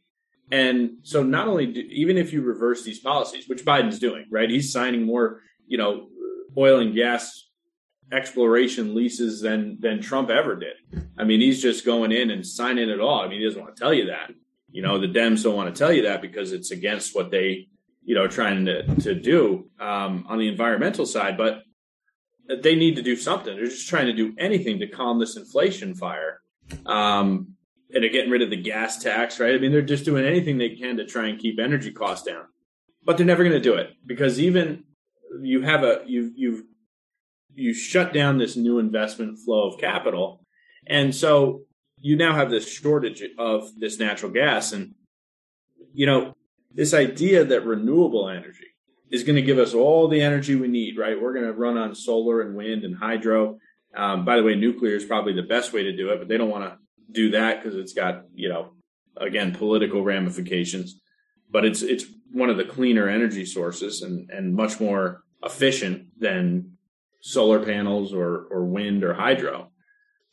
And 0.51 0.97
so 1.01 1.23
not 1.23 1.47
only 1.47 1.67
do, 1.67 1.79
even 1.79 2.17
if 2.17 2.31
you 2.31 2.41
reverse 2.41 2.83
these 2.83 2.99
policies, 2.99 3.47
which 3.47 3.65
Biden's 3.65 3.99
doing, 3.99 4.25
right? 4.29 4.49
He's 4.49 4.71
signing 4.71 5.03
more, 5.03 5.41
you 5.65 5.77
know, 5.77 6.07
oil 6.57 6.79
and 6.79 6.93
gas 6.93 7.47
exploration 8.11 8.93
leases 8.93 9.41
than 9.41 9.77
than 9.79 10.01
Trump 10.01 10.29
ever 10.29 10.55
did. 10.55 10.75
I 11.17 11.23
mean, 11.23 11.41
he's 11.41 11.61
just 11.61 11.85
going 11.85 12.11
in 12.11 12.29
and 12.29 12.45
signing 12.45 12.89
it 12.89 12.99
all. 12.99 13.21
I 13.21 13.27
mean, 13.27 13.39
he 13.39 13.45
doesn't 13.45 13.61
want 13.61 13.75
to 13.75 13.79
tell 13.79 13.93
you 13.93 14.07
that. 14.07 14.31
You 14.71 14.81
know, 14.81 14.99
the 14.99 15.07
Dems 15.07 15.43
don't 15.43 15.55
want 15.55 15.73
to 15.73 15.77
tell 15.77 15.91
you 15.91 16.03
that 16.03 16.21
because 16.21 16.51
it's 16.51 16.71
against 16.71 17.15
what 17.15 17.31
they, 17.31 17.67
you 18.03 18.13
know, 18.13 18.27
trying 18.27 18.65
to 18.65 18.83
to 18.97 19.15
do 19.15 19.69
um, 19.79 20.25
on 20.29 20.37
the 20.37 20.47
environmental 20.47 21.05
side. 21.05 21.37
But 21.37 21.63
they 22.47 22.75
need 22.75 22.95
to 22.97 23.01
do 23.01 23.15
something. 23.15 23.55
They're 23.55 23.65
just 23.65 23.89
trying 23.89 24.05
to 24.07 24.13
do 24.13 24.33
anything 24.37 24.79
to 24.79 24.87
calm 24.87 25.19
this 25.19 25.37
inflation 25.37 25.95
fire. 25.95 26.41
Um, 26.85 27.54
and 27.95 28.03
they're 28.03 28.11
getting 28.11 28.29
rid 28.29 28.41
of 28.41 28.49
the 28.49 28.57
gas 28.57 29.01
tax, 29.01 29.39
right? 29.39 29.55
I 29.55 29.57
mean, 29.57 29.71
they're 29.71 29.81
just 29.81 30.03
doing 30.03 30.25
anything 30.25 30.57
they 30.57 30.75
can 30.75 30.97
to 30.97 31.05
try 31.05 31.27
and 31.27 31.39
keep 31.39 31.57
energy 31.59 31.91
costs 31.91 32.27
down, 32.27 32.43
but 33.05 33.15
they're 33.15 33.25
never 33.25 33.43
going 33.43 33.55
to 33.55 33.59
do 33.61 33.75
it 33.75 33.93
because 34.05 34.37
even 34.37 34.83
you 35.41 35.61
have 35.61 35.83
a 35.83 36.01
you 36.05 36.31
you've 36.35 36.63
you 37.55 37.73
shut 37.73 38.13
down 38.13 38.37
this 38.37 38.57
new 38.57 38.79
investment 38.79 39.39
flow 39.39 39.69
of 39.69 39.79
capital, 39.79 40.45
and 40.85 41.15
so 41.15 41.61
you 42.01 42.17
now 42.17 42.35
have 42.35 42.49
this 42.49 42.69
shortage 42.69 43.23
of 43.39 43.71
this 43.79 43.97
natural 43.97 44.31
gas, 44.31 44.73
and 44.73 44.93
you 45.93 46.05
know 46.05 46.35
this 46.73 46.93
idea 46.93 47.45
that 47.45 47.65
renewable 47.65 48.27
energy 48.27 48.67
is 49.09 49.23
going 49.23 49.37
to 49.37 49.41
give 49.41 49.57
us 49.57 49.73
all 49.73 50.09
the 50.09 50.19
energy 50.19 50.55
we 50.55 50.67
need, 50.67 50.97
right? 50.97 51.19
We're 51.19 51.33
going 51.33 51.45
to 51.45 51.53
run 51.53 51.77
on 51.77 51.95
solar 51.95 52.41
and 52.41 52.55
wind 52.55 52.83
and 52.83 52.97
hydro. 52.97 53.59
Um, 53.95 54.25
by 54.25 54.35
the 54.35 54.43
way, 54.43 54.55
nuclear 54.55 54.95
is 54.95 55.05
probably 55.05 55.31
the 55.31 55.43
best 55.43 55.71
way 55.71 55.83
to 55.83 55.95
do 55.95 56.09
it, 56.09 56.19
but 56.19 56.27
they 56.27 56.37
don't 56.37 56.49
want 56.49 56.65
to 56.65 56.77
do 57.12 57.31
that 57.31 57.62
because 57.62 57.77
it's 57.77 57.93
got 57.93 58.25
you 58.33 58.50
know 58.50 58.71
again 59.17 59.53
political 59.53 60.03
ramifications. 60.03 61.01
But 61.50 61.65
it's 61.65 61.81
it's 61.81 62.05
one 62.31 62.50
of 62.50 62.57
the 62.57 62.65
cleaner 62.65 63.07
energy 63.07 63.45
sources 63.45 64.01
and 64.01 64.29
and 64.29 64.55
much 64.55 64.79
more 64.79 65.24
efficient 65.43 66.07
than 66.19 66.77
solar 67.21 67.63
panels 67.63 68.13
or 68.13 68.47
or 68.51 68.65
wind 68.65 69.03
or 69.03 69.13
hydro. 69.13 69.71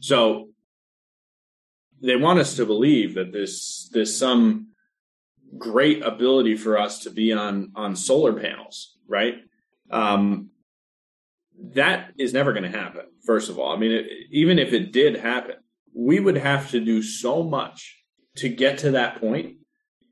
So 0.00 0.48
they 2.00 2.16
want 2.16 2.40
us 2.40 2.56
to 2.56 2.66
believe 2.66 3.14
that 3.14 3.32
this 3.32 3.88
this 3.92 4.16
some 4.16 4.68
great 5.58 6.02
ability 6.02 6.56
for 6.56 6.78
us 6.78 7.00
to 7.00 7.10
be 7.10 7.32
on 7.32 7.72
on 7.76 7.94
solar 7.94 8.32
panels 8.32 8.92
right? 9.12 9.34
Um, 9.90 10.48
that 11.74 12.12
is 12.18 12.32
never 12.32 12.52
going 12.52 12.70
to 12.70 12.78
happen 12.78 13.02
first 13.24 13.48
of 13.50 13.58
all. 13.58 13.72
I 13.72 13.78
mean 13.78 13.92
it, 13.92 14.06
even 14.30 14.58
if 14.58 14.72
it 14.72 14.90
did 14.90 15.16
happen 15.16 15.56
we 15.94 16.20
would 16.20 16.36
have 16.36 16.70
to 16.70 16.80
do 16.80 17.02
so 17.02 17.42
much 17.42 18.02
to 18.36 18.48
get 18.48 18.78
to 18.78 18.92
that 18.92 19.20
point. 19.20 19.56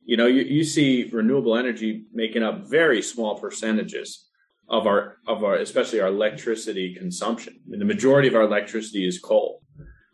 You 0.04 0.16
know, 0.16 0.26
you, 0.26 0.42
you 0.42 0.64
see 0.64 1.08
renewable 1.12 1.56
energy 1.56 2.04
making 2.12 2.42
up 2.42 2.68
very 2.68 3.02
small 3.02 3.38
percentages 3.38 4.26
of 4.68 4.86
our 4.86 5.16
of 5.26 5.42
our 5.42 5.56
especially 5.56 6.00
our 6.00 6.08
electricity 6.08 6.94
consumption. 6.94 7.60
I 7.66 7.70
mean, 7.70 7.80
the 7.80 7.84
majority 7.86 8.28
of 8.28 8.34
our 8.34 8.42
electricity 8.42 9.06
is 9.06 9.18
coal, 9.18 9.62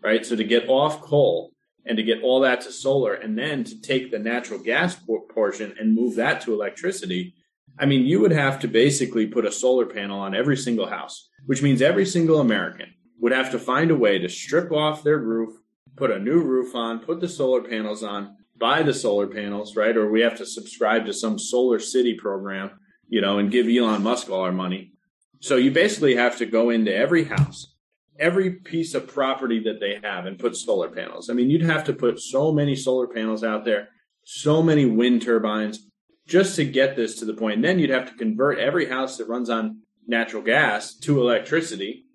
right? 0.02 0.24
So 0.24 0.36
to 0.36 0.44
get 0.44 0.68
off 0.68 1.00
coal 1.00 1.52
and 1.84 1.96
to 1.96 2.02
get 2.02 2.22
all 2.22 2.40
that 2.40 2.62
to 2.62 2.72
solar 2.72 3.14
and 3.14 3.38
then 3.38 3.64
to 3.64 3.80
take 3.80 4.10
the 4.10 4.18
natural 4.18 4.58
gas 4.58 4.96
portion 5.30 5.74
and 5.78 5.94
move 5.94 6.16
that 6.16 6.40
to 6.42 6.54
electricity, 6.54 7.34
I 7.78 7.86
mean, 7.86 8.06
you 8.06 8.20
would 8.20 8.32
have 8.32 8.58
to 8.60 8.68
basically 8.68 9.26
put 9.26 9.46
a 9.46 9.52
solar 9.52 9.86
panel 9.86 10.18
on 10.18 10.34
every 10.34 10.56
single 10.56 10.86
house, 10.86 11.28
which 11.44 11.62
means 11.62 11.82
every 11.82 12.06
single 12.06 12.40
American 12.40 12.94
would 13.20 13.32
have 13.32 13.50
to 13.52 13.58
find 13.58 13.90
a 13.90 13.96
way 13.96 14.18
to 14.18 14.28
strip 14.28 14.70
off 14.72 15.02
their 15.02 15.18
roof, 15.18 15.58
put 15.96 16.10
a 16.10 16.18
new 16.18 16.40
roof 16.40 16.74
on, 16.74 17.00
put 17.00 17.20
the 17.20 17.28
solar 17.28 17.62
panels 17.62 18.02
on, 18.02 18.36
buy 18.58 18.82
the 18.82 18.94
solar 18.94 19.26
panels, 19.26 19.76
right? 19.76 19.96
Or 19.96 20.10
we 20.10 20.20
have 20.20 20.36
to 20.38 20.46
subscribe 20.46 21.06
to 21.06 21.12
some 21.12 21.36
SolarCity 21.36 22.18
program, 22.18 22.70
you 23.08 23.20
know, 23.20 23.38
and 23.38 23.50
give 23.50 23.66
Elon 23.68 24.02
Musk 24.02 24.30
all 24.30 24.40
our 24.40 24.52
money. 24.52 24.92
So 25.40 25.56
you 25.56 25.70
basically 25.70 26.16
have 26.16 26.38
to 26.38 26.46
go 26.46 26.70
into 26.70 26.94
every 26.94 27.24
house, 27.24 27.74
every 28.18 28.50
piece 28.50 28.94
of 28.94 29.06
property 29.06 29.60
that 29.60 29.80
they 29.80 29.98
have 30.02 30.26
and 30.26 30.38
put 30.38 30.56
solar 30.56 30.88
panels. 30.88 31.28
I 31.28 31.34
mean, 31.34 31.50
you'd 31.50 31.62
have 31.62 31.84
to 31.84 31.92
put 31.92 32.20
so 32.20 32.52
many 32.52 32.74
solar 32.74 33.06
panels 33.06 33.44
out 33.44 33.64
there, 33.64 33.88
so 34.24 34.62
many 34.62 34.86
wind 34.86 35.22
turbines 35.22 35.86
just 36.26 36.56
to 36.56 36.64
get 36.64 36.96
this 36.96 37.16
to 37.16 37.24
the 37.24 37.34
point. 37.34 37.56
And 37.56 37.64
then 37.64 37.78
you'd 37.78 37.90
have 37.90 38.10
to 38.10 38.16
convert 38.16 38.58
every 38.58 38.88
house 38.88 39.18
that 39.18 39.28
runs 39.28 39.48
on 39.48 39.82
natural 40.06 40.42
gas 40.42 40.94
to 40.94 41.20
electricity, 41.20 42.06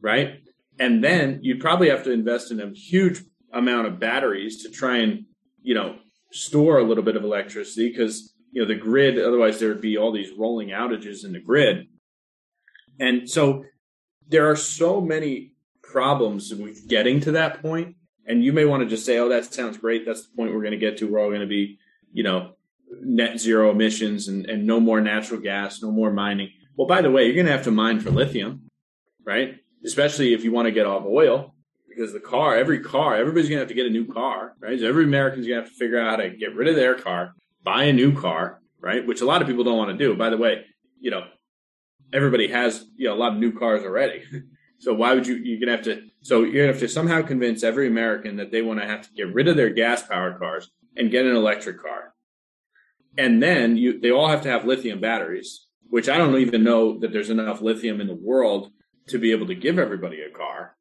right? 0.00 0.40
And 0.78 1.02
then 1.02 1.40
you'd 1.42 1.60
probably 1.60 1.88
have 1.90 2.04
to 2.04 2.12
invest 2.12 2.50
in 2.50 2.60
a 2.60 2.70
huge 2.70 3.22
amount 3.52 3.86
of 3.86 3.98
batteries 3.98 4.62
to 4.62 4.70
try 4.70 4.98
and, 4.98 5.24
you 5.62 5.74
know, 5.74 5.96
store 6.30 6.78
a 6.78 6.84
little 6.84 7.02
bit 7.02 7.16
of 7.16 7.24
electricity 7.24 7.88
because, 7.88 8.34
you 8.52 8.62
know, 8.62 8.68
the 8.68 8.74
grid, 8.74 9.18
otherwise 9.18 9.58
there 9.58 9.68
would 9.68 9.80
be 9.80 9.96
all 9.96 10.12
these 10.12 10.30
rolling 10.38 10.68
outages 10.68 11.24
in 11.24 11.32
the 11.32 11.40
grid. 11.40 11.88
And 13.00 13.28
so 13.28 13.64
there 14.28 14.50
are 14.50 14.56
so 14.56 15.00
many 15.00 15.52
problems 15.82 16.54
with 16.54 16.86
getting 16.88 17.20
to 17.20 17.32
that 17.32 17.62
point. 17.62 17.96
And 18.26 18.44
you 18.44 18.52
may 18.52 18.66
want 18.66 18.82
to 18.82 18.88
just 18.88 19.06
say, 19.06 19.18
oh, 19.18 19.30
that 19.30 19.52
sounds 19.52 19.78
great. 19.78 20.04
That's 20.04 20.26
the 20.26 20.36
point 20.36 20.52
we're 20.52 20.60
going 20.60 20.72
to 20.72 20.78
get 20.78 20.98
to. 20.98 21.10
We're 21.10 21.20
all 21.20 21.30
going 21.30 21.40
to 21.40 21.46
be, 21.46 21.78
you 22.12 22.22
know, 22.22 22.52
net 23.00 23.40
zero 23.40 23.70
emissions 23.70 24.28
and, 24.28 24.46
and 24.46 24.66
no 24.66 24.80
more 24.80 25.00
natural 25.00 25.40
gas, 25.40 25.82
no 25.82 25.90
more 25.90 26.12
mining. 26.12 26.50
Well, 26.76 26.86
by 26.86 27.00
the 27.00 27.10
way, 27.10 27.24
you're 27.24 27.34
going 27.34 27.46
to 27.46 27.52
have 27.52 27.64
to 27.64 27.70
mine 27.70 28.00
for 28.00 28.10
lithium, 28.10 28.70
right? 29.24 29.56
Especially 29.84 30.34
if 30.34 30.44
you 30.44 30.52
want 30.52 30.66
to 30.66 30.72
get 30.72 30.86
off 30.86 31.04
oil 31.06 31.54
because 31.98 32.12
the 32.12 32.20
car, 32.20 32.56
every 32.56 32.78
car, 32.78 33.16
everybody's 33.16 33.48
going 33.48 33.56
to 33.56 33.62
have 33.62 33.68
to 33.68 33.74
get 33.74 33.86
a 33.86 33.90
new 33.90 34.06
car, 34.06 34.54
right? 34.60 34.78
So 34.78 34.86
every 34.86 35.04
American's 35.04 35.46
going 35.46 35.58
to 35.58 35.64
have 35.64 35.72
to 35.72 35.76
figure 35.76 35.98
out 35.98 36.10
how 36.10 36.16
to 36.16 36.30
get 36.30 36.54
rid 36.54 36.68
of 36.68 36.76
their 36.76 36.94
car, 36.94 37.34
buy 37.64 37.84
a 37.84 37.92
new 37.92 38.14
car, 38.18 38.60
right? 38.80 39.04
Which 39.04 39.20
a 39.20 39.24
lot 39.24 39.42
of 39.42 39.48
people 39.48 39.64
don't 39.64 39.78
want 39.78 39.90
to 39.90 39.96
do. 39.96 40.14
By 40.14 40.30
the 40.30 40.36
way, 40.36 40.64
you 41.00 41.10
know, 41.10 41.24
everybody 42.12 42.48
has, 42.48 42.84
you 42.96 43.08
know, 43.08 43.14
a 43.14 43.18
lot 43.18 43.32
of 43.32 43.38
new 43.38 43.52
cars 43.52 43.82
already. 43.82 44.22
so 44.78 44.94
why 44.94 45.12
would 45.14 45.26
you, 45.26 45.34
you're 45.34 45.58
going 45.58 45.68
to 45.68 45.90
have 45.90 45.98
to, 45.98 46.08
so 46.22 46.44
you're 46.44 46.52
going 46.52 46.66
to 46.66 46.72
have 46.72 46.80
to 46.80 46.88
somehow 46.88 47.22
convince 47.22 47.64
every 47.64 47.88
American 47.88 48.36
that 48.36 48.52
they 48.52 48.62
want 48.62 48.80
to 48.80 48.86
have 48.86 49.02
to 49.02 49.12
get 49.14 49.34
rid 49.34 49.48
of 49.48 49.56
their 49.56 49.70
gas 49.70 50.02
powered 50.02 50.38
cars 50.38 50.70
and 50.96 51.10
get 51.10 51.26
an 51.26 51.34
electric 51.34 51.82
car. 51.82 52.14
And 53.16 53.42
then 53.42 53.76
you, 53.76 53.98
they 53.98 54.12
all 54.12 54.28
have 54.28 54.42
to 54.42 54.50
have 54.50 54.64
lithium 54.64 55.00
batteries, 55.00 55.66
which 55.90 56.08
I 56.08 56.16
don't 56.16 56.36
even 56.36 56.62
know 56.62 57.00
that 57.00 57.12
there's 57.12 57.30
enough 57.30 57.60
lithium 57.60 58.00
in 58.00 58.06
the 58.06 58.14
world 58.14 58.70
to 59.08 59.18
be 59.18 59.32
able 59.32 59.46
to 59.46 59.54
give 59.54 59.78
everybody 59.78 60.20
a 60.20 60.30
car. 60.30 60.76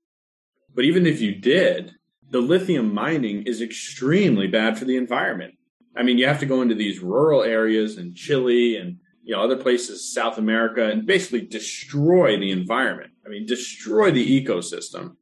But 0.73 0.85
even 0.85 1.05
if 1.05 1.21
you 1.21 1.35
did, 1.35 1.95
the 2.29 2.39
lithium 2.39 2.93
mining 2.93 3.43
is 3.43 3.61
extremely 3.61 4.47
bad 4.47 4.77
for 4.77 4.85
the 4.85 4.97
environment. 4.97 5.55
I 5.95 6.03
mean, 6.03 6.17
you 6.17 6.27
have 6.27 6.39
to 6.41 6.45
go 6.45 6.61
into 6.61 6.75
these 6.75 6.99
rural 6.99 7.43
areas 7.43 7.97
in 7.97 8.13
Chile 8.13 8.77
and 8.77 8.97
you 9.23 9.35
know 9.35 9.41
other 9.41 9.57
places, 9.57 10.13
South 10.13 10.37
America, 10.37 10.89
and 10.89 11.05
basically 11.05 11.41
destroy 11.41 12.37
the 12.37 12.51
environment. 12.51 13.11
I 13.25 13.29
mean, 13.29 13.45
destroy 13.45 14.11
the 14.11 14.45
ecosystem, 14.45 15.15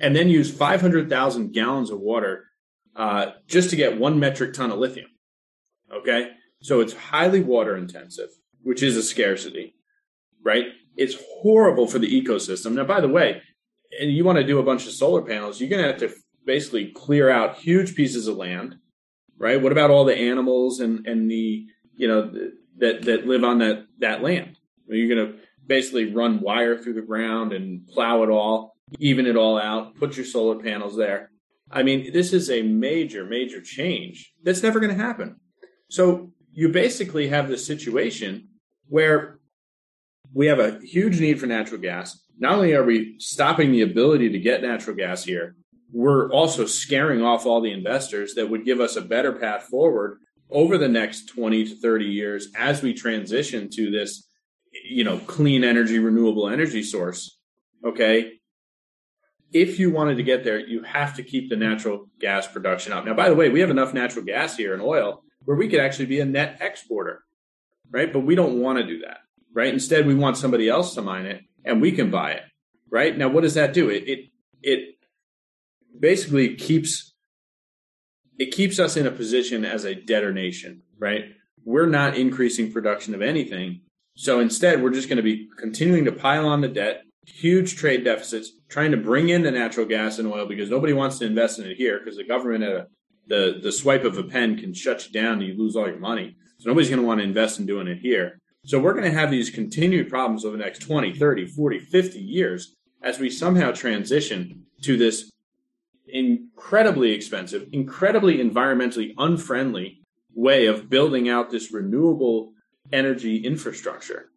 and 0.00 0.14
then 0.14 0.28
use 0.28 0.50
500,000 0.50 1.52
gallons 1.52 1.90
of 1.90 2.00
water 2.00 2.46
uh, 2.96 3.32
just 3.46 3.70
to 3.70 3.76
get 3.76 3.98
one 3.98 4.20
metric 4.20 4.54
ton 4.54 4.70
of 4.70 4.78
lithium. 4.78 5.10
Okay, 5.92 6.30
so 6.60 6.80
it's 6.80 6.94
highly 6.94 7.40
water 7.40 7.76
intensive, 7.76 8.30
which 8.62 8.82
is 8.82 8.96
a 8.96 9.02
scarcity, 9.02 9.74
right? 10.42 10.66
It's 10.96 11.16
horrible 11.40 11.86
for 11.86 11.98
the 11.98 12.22
ecosystem. 12.22 12.72
Now, 12.72 12.84
by 12.84 13.00
the 13.00 13.08
way, 13.08 13.42
and 14.00 14.10
you 14.10 14.24
want 14.24 14.38
to 14.38 14.44
do 14.44 14.58
a 14.58 14.62
bunch 14.62 14.86
of 14.86 14.92
solar 14.92 15.22
panels, 15.22 15.60
you're 15.60 15.70
going 15.70 15.82
to 15.82 15.88
have 15.88 16.00
to 16.00 16.14
basically 16.44 16.92
clear 16.92 17.30
out 17.30 17.56
huge 17.56 17.94
pieces 17.94 18.26
of 18.26 18.36
land, 18.36 18.76
right? 19.38 19.60
What 19.60 19.72
about 19.72 19.90
all 19.90 20.04
the 20.04 20.16
animals 20.16 20.80
and 20.80 21.06
and 21.06 21.30
the 21.30 21.66
you 21.94 22.08
know 22.08 22.30
the, 22.30 22.52
that 22.78 23.02
that 23.02 23.26
live 23.26 23.44
on 23.44 23.58
that 23.58 23.86
that 23.98 24.22
land? 24.22 24.58
You're 24.88 25.14
going 25.14 25.32
to 25.32 25.38
basically 25.66 26.12
run 26.12 26.40
wire 26.40 26.78
through 26.78 26.94
the 26.94 27.02
ground 27.02 27.52
and 27.52 27.86
plow 27.86 28.22
it 28.22 28.30
all, 28.30 28.76
even 28.98 29.26
it 29.26 29.36
all 29.36 29.58
out, 29.58 29.96
put 29.96 30.16
your 30.16 30.26
solar 30.26 30.56
panels 30.56 30.96
there. 30.96 31.30
I 31.70 31.82
mean, 31.82 32.12
this 32.12 32.32
is 32.32 32.50
a 32.50 32.62
major 32.62 33.24
major 33.24 33.60
change 33.60 34.32
that's 34.42 34.62
never 34.62 34.80
going 34.80 34.96
to 34.96 35.02
happen. 35.02 35.36
So 35.88 36.32
you 36.52 36.68
basically 36.68 37.28
have 37.28 37.48
this 37.48 37.66
situation 37.66 38.48
where 38.88 39.38
we 40.34 40.46
have 40.46 40.58
a 40.58 40.78
huge 40.82 41.20
need 41.20 41.40
for 41.40 41.46
natural 41.46 41.80
gas. 41.80 42.20
Not 42.38 42.54
only 42.54 42.74
are 42.74 42.84
we 42.84 43.16
stopping 43.18 43.72
the 43.72 43.82
ability 43.82 44.30
to 44.30 44.38
get 44.38 44.62
natural 44.62 44.96
gas 44.96 45.24
here, 45.24 45.56
we're 45.92 46.30
also 46.30 46.64
scaring 46.66 47.22
off 47.22 47.44
all 47.46 47.60
the 47.60 47.72
investors 47.72 48.34
that 48.34 48.48
would 48.48 48.64
give 48.64 48.80
us 48.80 48.96
a 48.96 49.02
better 49.02 49.32
path 49.32 49.64
forward 49.64 50.18
over 50.50 50.78
the 50.78 50.88
next 50.88 51.26
20 51.26 51.64
to 51.64 51.76
30 51.76 52.04
years 52.06 52.48
as 52.56 52.82
we 52.82 52.94
transition 52.94 53.68
to 53.70 53.90
this 53.90 54.28
you 54.84 55.04
know 55.04 55.18
clean 55.18 55.64
energy 55.64 55.98
renewable 55.98 56.48
energy 56.48 56.82
source 56.82 57.38
okay 57.84 58.32
if 59.52 59.78
you 59.78 59.90
wanted 59.90 60.16
to 60.16 60.22
get 60.22 60.44
there 60.44 60.58
you 60.58 60.82
have 60.82 61.14
to 61.14 61.22
keep 61.22 61.50
the 61.50 61.56
natural 61.56 62.08
gas 62.20 62.46
production 62.46 62.92
up 62.92 63.04
now 63.04 63.12
by 63.12 63.28
the 63.28 63.34
way 63.34 63.50
we 63.50 63.60
have 63.60 63.70
enough 63.70 63.92
natural 63.92 64.24
gas 64.24 64.56
here 64.56 64.72
and 64.72 64.82
oil 64.82 65.22
where 65.44 65.56
we 65.56 65.68
could 65.68 65.80
actually 65.80 66.06
be 66.06 66.20
a 66.20 66.24
net 66.24 66.58
exporter, 66.60 67.24
right? 67.90 68.12
But 68.12 68.20
we 68.20 68.34
don't 68.34 68.60
want 68.60 68.78
to 68.78 68.86
do 68.86 69.00
that, 69.00 69.18
right? 69.54 69.72
Instead, 69.72 70.06
we 70.06 70.14
want 70.14 70.36
somebody 70.36 70.68
else 70.68 70.94
to 70.94 71.02
mine 71.02 71.26
it 71.26 71.42
and 71.64 71.80
we 71.80 71.92
can 71.92 72.10
buy 72.10 72.32
it, 72.32 72.42
right? 72.90 73.16
Now, 73.16 73.28
what 73.28 73.42
does 73.42 73.54
that 73.54 73.72
do? 73.72 73.88
It, 73.88 74.08
it, 74.08 74.18
it 74.62 74.94
basically 75.98 76.54
keeps, 76.54 77.14
it 78.38 78.52
keeps 78.52 78.78
us 78.78 78.96
in 78.96 79.06
a 79.06 79.10
position 79.10 79.64
as 79.64 79.84
a 79.84 79.94
debtor 79.94 80.32
nation, 80.32 80.82
right? 80.98 81.24
We're 81.64 81.86
not 81.86 82.16
increasing 82.16 82.72
production 82.72 83.14
of 83.14 83.22
anything. 83.22 83.82
So 84.16 84.40
instead, 84.40 84.82
we're 84.82 84.90
just 84.90 85.08
going 85.08 85.18
to 85.18 85.22
be 85.22 85.48
continuing 85.58 86.04
to 86.04 86.12
pile 86.12 86.46
on 86.46 86.60
the 86.60 86.68
debt, 86.68 87.02
huge 87.26 87.76
trade 87.76 88.04
deficits, 88.04 88.50
trying 88.68 88.90
to 88.90 88.96
bring 88.96 89.28
in 89.28 89.42
the 89.42 89.50
natural 89.50 89.86
gas 89.86 90.18
and 90.18 90.28
oil 90.28 90.46
because 90.46 90.70
nobody 90.70 90.92
wants 90.92 91.18
to 91.18 91.26
invest 91.26 91.58
in 91.58 91.66
it 91.66 91.76
here 91.76 91.98
because 91.98 92.16
the 92.16 92.24
government 92.24 92.64
at 92.64 92.72
a 92.72 92.86
the 93.26 93.60
the 93.62 93.72
swipe 93.72 94.04
of 94.04 94.18
a 94.18 94.22
pen 94.22 94.58
can 94.58 94.74
shut 94.74 95.06
you 95.06 95.12
down 95.12 95.34
and 95.34 95.44
you 95.44 95.54
lose 95.56 95.76
all 95.76 95.86
your 95.86 95.98
money. 95.98 96.36
So 96.58 96.68
nobody's 96.68 96.90
going 96.90 97.00
to 97.00 97.06
want 97.06 97.20
to 97.20 97.24
invest 97.24 97.58
in 97.58 97.66
doing 97.66 97.88
it 97.88 97.98
here. 97.98 98.38
So 98.64 98.78
we're 98.78 98.94
going 98.94 99.10
to 99.10 99.18
have 99.18 99.30
these 99.30 99.50
continued 99.50 100.08
problems 100.08 100.44
over 100.44 100.56
the 100.56 100.62
next 100.62 100.80
20, 100.80 101.14
30, 101.14 101.46
40, 101.46 101.80
50 101.80 102.18
years 102.20 102.76
as 103.02 103.18
we 103.18 103.28
somehow 103.28 103.72
transition 103.72 104.66
to 104.82 104.96
this 104.96 105.32
incredibly 106.06 107.10
expensive, 107.10 107.68
incredibly 107.72 108.38
environmentally 108.38 109.14
unfriendly 109.18 110.02
way 110.34 110.66
of 110.66 110.88
building 110.88 111.28
out 111.28 111.50
this 111.50 111.72
renewable 111.72 112.52
energy 112.92 113.38
infrastructure. 113.38 114.30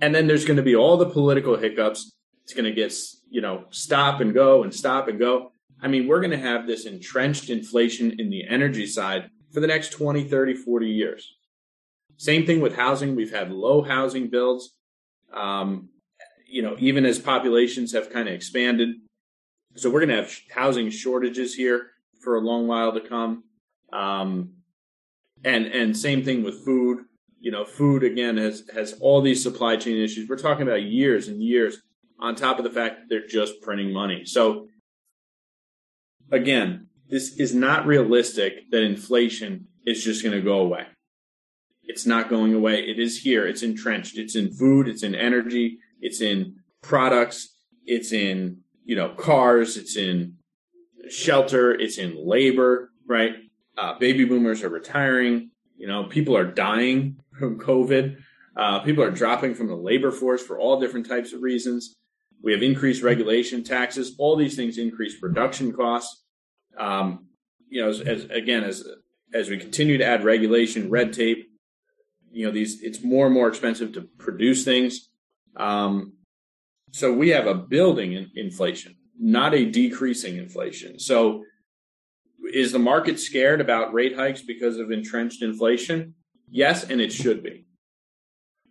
And 0.00 0.14
then 0.14 0.26
there's 0.26 0.46
going 0.46 0.56
to 0.56 0.62
be 0.62 0.74
all 0.74 0.96
the 0.96 1.10
political 1.10 1.56
hiccups. 1.56 2.12
It's 2.44 2.54
going 2.54 2.64
to 2.64 2.72
get, 2.72 2.94
you 3.28 3.42
know, 3.42 3.66
stop 3.70 4.20
and 4.20 4.32
go 4.32 4.62
and 4.62 4.74
stop 4.74 5.08
and 5.08 5.18
go. 5.18 5.52
I 5.82 5.88
mean, 5.88 6.06
we're 6.06 6.20
going 6.20 6.30
to 6.30 6.38
have 6.38 6.66
this 6.66 6.86
entrenched 6.86 7.50
inflation 7.50 8.18
in 8.18 8.30
the 8.30 8.48
energy 8.48 8.86
side 8.86 9.30
for 9.52 9.60
the 9.60 9.66
next 9.66 9.90
20, 9.90 10.24
30, 10.24 10.54
40 10.54 10.88
years. 10.88 11.36
Same 12.16 12.46
thing 12.46 12.60
with 12.60 12.76
housing. 12.76 13.16
We've 13.16 13.34
had 13.34 13.50
low 13.50 13.82
housing 13.82 14.28
builds. 14.28 14.76
Um, 15.32 15.88
you 16.46 16.62
know, 16.62 16.76
even 16.78 17.06
as 17.06 17.18
populations 17.18 17.92
have 17.92 18.12
kind 18.12 18.28
of 18.28 18.34
expanded. 18.34 18.90
So 19.76 19.88
we're 19.90 20.00
going 20.00 20.10
to 20.10 20.22
have 20.22 20.34
housing 20.54 20.90
shortages 20.90 21.54
here 21.54 21.92
for 22.22 22.36
a 22.36 22.40
long 22.40 22.66
while 22.66 22.92
to 22.92 23.00
come. 23.00 23.44
Um, 23.92 24.50
and, 25.44 25.66
and 25.66 25.96
same 25.96 26.22
thing 26.22 26.42
with 26.42 26.64
food. 26.64 27.04
You 27.40 27.50
know, 27.50 27.64
food 27.64 28.04
again 28.04 28.36
has, 28.36 28.64
has 28.74 28.94
all 29.00 29.20
these 29.20 29.42
supply 29.42 29.76
chain 29.76 29.96
issues. 29.96 30.28
We're 30.28 30.36
talking 30.36 30.66
about 30.66 30.82
years 30.82 31.28
and 31.28 31.42
years 31.42 31.78
on 32.20 32.36
top 32.36 32.58
of 32.58 32.64
the 32.64 32.70
fact 32.70 33.00
that 33.00 33.08
they're 33.08 33.26
just 33.26 33.60
printing 33.62 33.92
money. 33.92 34.24
So 34.26 34.68
again, 36.30 36.88
this 37.08 37.36
is 37.38 37.54
not 37.54 37.86
realistic 37.86 38.70
that 38.70 38.82
inflation 38.82 39.66
is 39.84 40.04
just 40.04 40.22
going 40.22 40.36
to 40.36 40.42
go 40.42 40.60
away. 40.60 40.86
It's 41.84 42.06
not 42.06 42.28
going 42.28 42.54
away. 42.54 42.80
It 42.80 42.98
is 42.98 43.20
here. 43.20 43.46
It's 43.46 43.62
entrenched. 43.62 44.16
It's 44.16 44.36
in 44.36 44.52
food. 44.52 44.88
It's 44.88 45.02
in 45.02 45.14
energy. 45.14 45.78
It's 46.00 46.20
in 46.20 46.56
products. 46.80 47.56
It's 47.86 48.12
in, 48.12 48.58
you 48.84 48.96
know, 48.96 49.10
cars. 49.10 49.76
It's 49.76 49.96
in 49.96 50.36
shelter. 51.08 51.72
It's 51.72 51.98
in 51.98 52.16
labor, 52.16 52.92
right? 53.06 53.34
Uh, 53.76 53.98
baby 53.98 54.24
boomers 54.24 54.62
are 54.62 54.68
retiring. 54.68 55.50
You 55.76 55.88
know, 55.88 56.04
people 56.04 56.36
are 56.36 56.44
dying 56.44 57.16
from 57.38 57.58
COVID. 57.58 58.16
Uh, 58.56 58.80
people 58.80 59.02
are 59.02 59.10
dropping 59.10 59.54
from 59.54 59.68
the 59.68 59.74
labor 59.74 60.12
force 60.12 60.42
for 60.42 60.58
all 60.58 60.78
different 60.80 61.08
types 61.08 61.32
of 61.32 61.42
reasons. 61.42 61.96
We 62.42 62.52
have 62.52 62.62
increased 62.62 63.02
regulation, 63.02 63.64
taxes. 63.64 64.14
All 64.18 64.36
these 64.36 64.56
things 64.56 64.78
increase 64.78 65.18
production 65.18 65.72
costs. 65.72 66.24
Um, 66.78 67.26
you 67.68 67.82
know, 67.82 67.88
as, 67.88 68.00
as, 68.00 68.24
again, 68.26 68.64
as 68.64 68.84
as 69.34 69.48
we 69.48 69.56
continue 69.56 69.96
to 69.96 70.04
add 70.04 70.24
regulation, 70.24 70.90
red 70.90 71.12
tape, 71.12 71.50
you 72.32 72.46
know, 72.46 72.52
these 72.52 72.82
it's 72.82 73.02
more 73.02 73.26
and 73.26 73.34
more 73.34 73.48
expensive 73.48 73.92
to 73.92 74.02
produce 74.18 74.64
things. 74.64 75.10
Um, 75.56 76.14
so 76.90 77.12
we 77.12 77.30
have 77.30 77.46
a 77.46 77.54
building 77.54 78.12
in 78.12 78.30
inflation, 78.34 78.96
not 79.18 79.54
a 79.54 79.64
decreasing 79.64 80.36
inflation. 80.36 80.98
So 80.98 81.44
is 82.52 82.72
the 82.72 82.78
market 82.78 83.20
scared 83.20 83.60
about 83.60 83.94
rate 83.94 84.16
hikes 84.16 84.42
because 84.42 84.78
of 84.78 84.90
entrenched 84.90 85.42
inflation? 85.42 86.14
Yes, 86.50 86.84
and 86.84 87.00
it 87.00 87.12
should 87.12 87.42
be. 87.42 87.66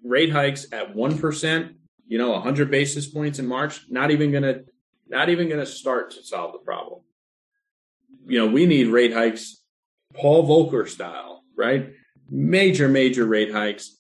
Rate 0.04 0.32
hikes 0.32 0.68
at 0.72 0.96
1% 0.96 1.76
you 2.12 2.18
know, 2.18 2.32
100 2.32 2.70
basis 2.70 3.08
points 3.08 3.40
in 3.40 3.48
March, 3.48 3.86
not 3.90 4.12
even 4.12 4.32
going 4.32 4.44
to 4.44 4.66
not 5.08 5.30
even 5.30 5.48
going 5.48 5.62
to 5.62 5.66
start 5.66 6.12
to 6.12 6.22
solve 6.22 6.52
the 6.52 6.60
problem. 6.60 7.00
You 8.26 8.40
know, 8.40 8.48
we 8.48 8.66
need 8.66 8.88
rate 8.88 9.14
hikes 9.14 9.64
Paul 10.14 10.46
Volcker 10.46 10.90
style, 10.90 11.46
right? 11.56 11.94
Major, 12.32 12.88
major 12.88 13.26
rate 13.26 13.52
hikes, 13.52 13.98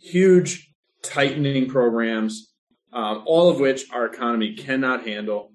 huge 0.00 0.72
tightening 1.02 1.68
programs, 1.68 2.52
um, 2.92 3.22
all 3.26 3.50
of 3.50 3.60
which 3.60 3.84
our 3.92 4.06
economy 4.06 4.54
cannot 4.56 5.06
handle. 5.06 5.52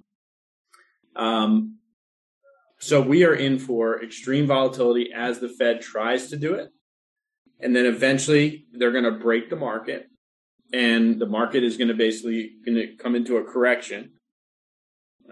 Um, 1.15 1.80
so 2.80 3.02
we 3.02 3.23
are 3.23 3.34
in 3.34 3.60
for 3.60 4.04
extreme 4.04 4.45
volatility 4.45 5.12
as 5.13 5.39
the 5.39 5.49
Fed 5.49 5.82
tries 5.82 6.30
to 6.30 6.38
do 6.38 6.54
it. 6.54 6.69
And 7.60 7.76
then 7.76 7.86
eventually 7.86 8.65
they're 8.73 8.91
going 8.91 9.06
to 9.06 9.12
break 9.12 9.49
the 9.49 9.56
market 9.56 10.08
and 10.73 11.19
the 11.19 11.26
market 11.26 11.63
is 11.63 11.78
going 11.78 11.88
to 11.88 11.93
basically 11.93 12.52
going 12.65 12.76
to 12.76 12.95
come 12.97 13.15
into 13.15 13.38
a 13.38 13.43
correction. 13.43 14.12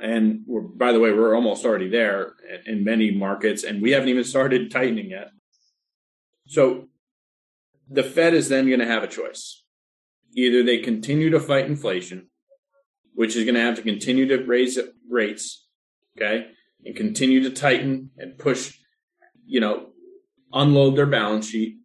And 0.02 0.42
we're, 0.48 0.62
by 0.62 0.94
the 0.94 1.00
way, 1.00 1.12
we're 1.12 1.36
almost 1.36 1.66
already 1.66 1.90
there 1.90 2.34
in 2.66 2.84
many 2.84 3.12
markets 3.12 3.64
and 3.64 3.82
we 3.82 3.92
haven't 3.92 4.10
even 4.10 4.24
started 4.24 4.72
tightening 4.72 5.10
yet. 5.10 5.32
So 6.52 6.90
the 7.90 8.04
Fed 8.04 8.34
is 8.34 8.50
then 8.50 8.68
going 8.68 8.82
to 8.82 8.86
have 8.86 9.04
a 9.04 9.08
choice. 9.08 9.64
Either 10.36 10.64
they 10.64 10.80
continue 10.80 11.30
to 11.30 11.40
fight 11.40 11.66
inflation, 11.66 12.28
which 13.16 13.38
is 13.38 13.46
going 13.46 13.56
to 13.56 13.62
have 13.62 13.78
to 13.78 13.82
continue 13.82 14.28
to 14.28 14.44
raise 14.44 14.78
rates, 15.10 15.66
okay, 16.18 16.48
and 16.84 16.94
continue 16.94 17.42
to 17.44 17.52
tighten 17.52 18.10
and 18.18 18.38
push, 18.38 18.78
you 19.46 19.62
know, 19.62 19.92
unload 20.52 20.98
their 20.98 21.06
balance 21.06 21.48
sheet. 21.48 21.78